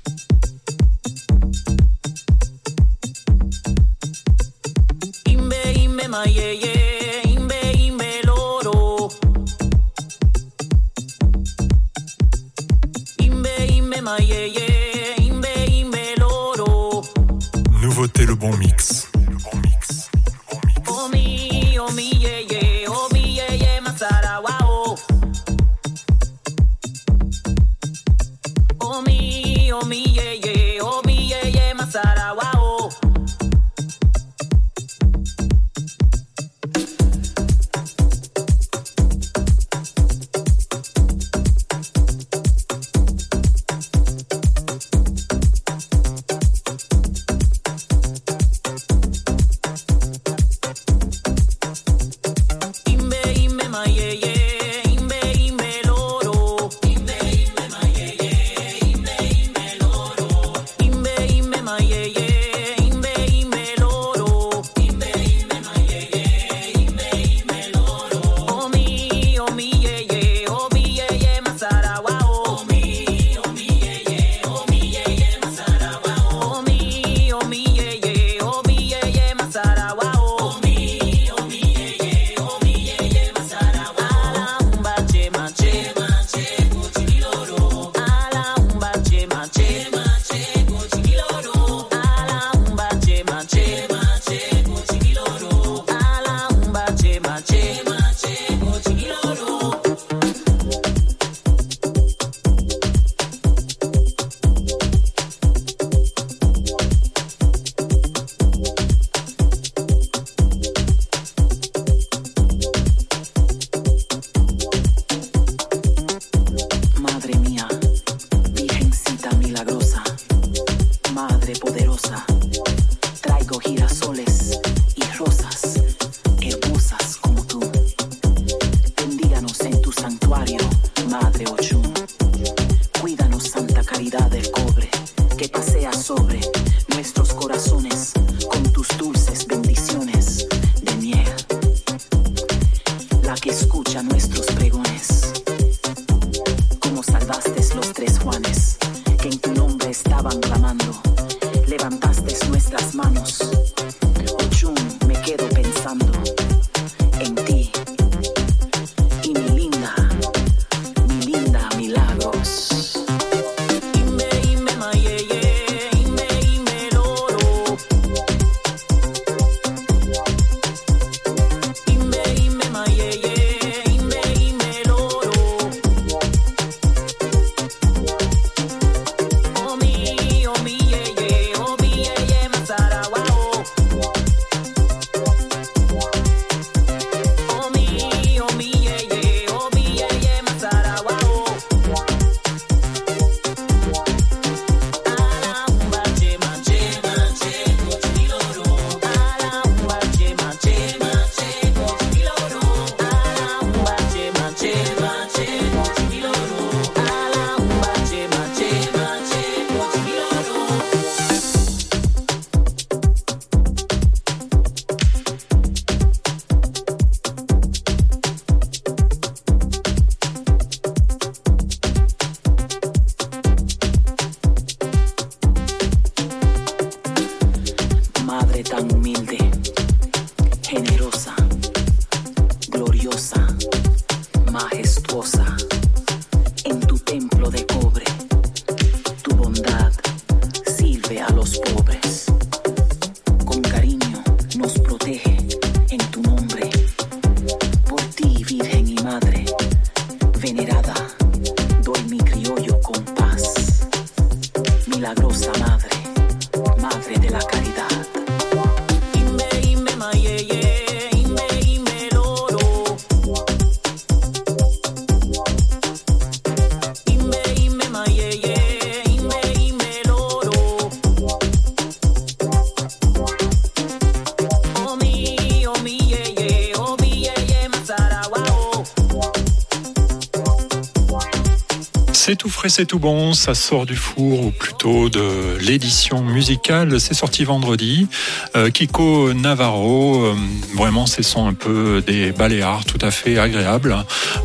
Frais, 282.62 282.68
c'est 282.68 282.86
tout 282.86 283.00
bon, 283.00 283.32
ça 283.32 283.56
sort 283.56 283.86
du 283.86 283.96
four 283.96 284.46
ou 284.46 284.50
plutôt 284.52 285.08
de 285.08 285.56
l'édition 285.62 286.22
musicale. 286.22 287.00
C'est 287.00 287.14
sorti 287.14 287.42
vendredi. 287.42 288.06
Euh, 288.54 288.70
Kiko 288.70 289.32
Navarro, 289.32 290.26
euh, 290.26 290.34
vraiment, 290.76 291.06
ce 291.06 291.24
sont 291.24 291.44
un 291.48 291.54
peu 291.54 292.04
des 292.06 292.30
baléares 292.30 292.84
tout 292.84 292.98
à 293.00 293.10
fait 293.10 293.36
agréables. 293.36 293.96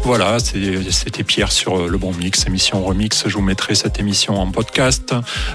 Voilà, 0.04 0.40
c'était 0.40 1.24
Pierre 1.24 1.52
sur 1.52 1.88
le 1.88 1.98
bon 2.00 2.12
mix, 2.12 2.48
émission 2.48 2.84
remix. 2.84 3.26
Je 3.28 3.36
vous 3.36 3.44
mettrai 3.44 3.76
cette 3.76 4.00
émission 4.00 4.42
en 4.42 4.50
podcast. 4.50 5.14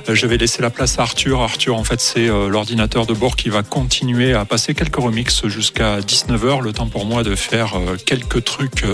Euh, 0.09 0.15
je 0.15 0.27
vais 0.29 0.37
laisser 0.37 0.63
la 0.63 0.71
place 0.71 1.01
à 1.01 1.03
Arthur. 1.03 1.41
Arthur, 1.41 1.77
en 1.77 1.85
fait, 1.85 2.01
c'est 2.01 2.29
l'ordinateur 2.29 3.07
de 3.07 3.15
bord 3.15 3.35
qui 3.35 3.49
va 3.49 3.65
continuer 3.65 4.35
à 4.35 4.45
passer 4.45 4.75
quelques 4.75 5.01
remixes 5.01 5.49
jusqu'à 5.49 5.99
19h. 5.99 6.63
Le 6.63 6.73
temps 6.73 6.87
pour 6.87 7.07
moi 7.07 7.25
de 7.25 7.35
faire 7.35 7.75
quelques 8.07 8.45
trucs 8.45 8.85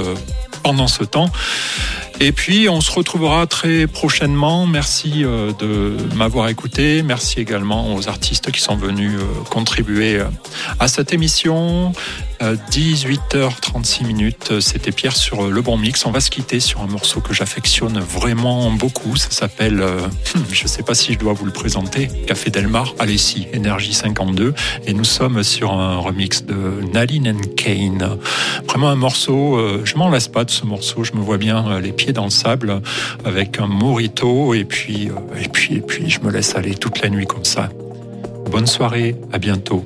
pendant 0.62 0.89
ce 0.89 1.05
temps. 1.05 1.31
Et 2.20 2.32
puis, 2.32 2.69
on 2.69 2.81
se 2.81 2.90
retrouvera 2.90 3.47
très 3.47 3.86
prochainement. 3.86 4.66
Merci 4.66 5.24
euh, 5.24 5.53
de 5.53 5.97
m'avoir 6.16 6.49
écouté. 6.49 7.03
Merci 7.05 7.39
également 7.39 7.95
aux 7.95 8.09
artistes 8.09 8.51
qui 8.51 8.61
sont 8.61 8.74
venus 8.74 9.12
euh, 9.15 9.45
contribuer 9.51 10.16
euh, 10.16 10.24
à 10.81 10.89
cette 10.89 11.12
émission. 11.12 11.93
18h36 12.40 14.07
minutes, 14.07 14.61
c'était 14.61 14.93
Pierre 14.93 15.16
sur 15.16 15.51
Le 15.51 15.61
Bon 15.61 15.77
Mix. 15.77 16.07
On 16.07 16.12
va 16.12 16.20
se 16.20 16.31
quitter 16.31 16.61
sur 16.61 16.82
un 16.82 16.86
morceau 16.86 17.20
que 17.20 17.35
j'affectionne 17.35 17.99
vraiment 17.99 18.70
beaucoup. 18.70 19.16
Ça 19.16 19.32
s'appelle, 19.32 19.85
je 20.53 20.62
ne 20.62 20.69
sais 20.69 20.85
pas 20.85 20.95
si 20.95 21.15
je 21.15 21.19
dois 21.19 21.32
vous 21.32 21.47
le 21.47 21.51
présenter, 21.51 22.07
Café 22.28 22.51
Delmar, 22.51 22.95
allez 23.01 23.16
Énergie 23.53 23.93
52. 23.93 24.55
Et 24.86 24.95
nous 24.95 25.03
sommes 25.03 25.43
sur 25.43 25.73
un 25.73 25.97
remix 25.97 26.45
de 26.45 26.81
Naline 26.95 27.27
and 27.27 27.49
Kane. 27.57 28.19
Vraiment 28.69 28.90
un 28.90 28.95
morceau, 28.95 29.59
je 29.82 29.97
m'en 29.97 30.09
lasse 30.09 30.28
pas 30.28 30.45
de 30.45 30.51
ce 30.53 30.65
morceau. 30.65 31.03
Je 31.03 31.15
me 31.15 31.20
vois 31.20 31.39
bien 31.39 31.81
les 31.81 31.90
pieds 31.90 32.07
dans 32.12 32.24
le 32.24 32.30
sable 32.30 32.80
avec 33.24 33.59
un 33.60 33.66
morito 33.66 34.55
et 34.55 34.64
puis, 34.64 35.10
euh, 35.10 35.43
et 35.43 35.48
puis, 35.48 35.76
et 35.76 35.80
puis 35.80 36.10
je 36.10 36.20
me 36.20 36.30
laisse 36.30 36.55
aller 36.55 36.74
toute 36.74 37.02
la 37.02 37.09
nuit 37.09 37.26
comme 37.26 37.44
ça. 37.44 37.68
Bonne 38.51 38.66
soirée, 38.66 39.14
à 39.32 39.39
bientôt. 39.39 39.85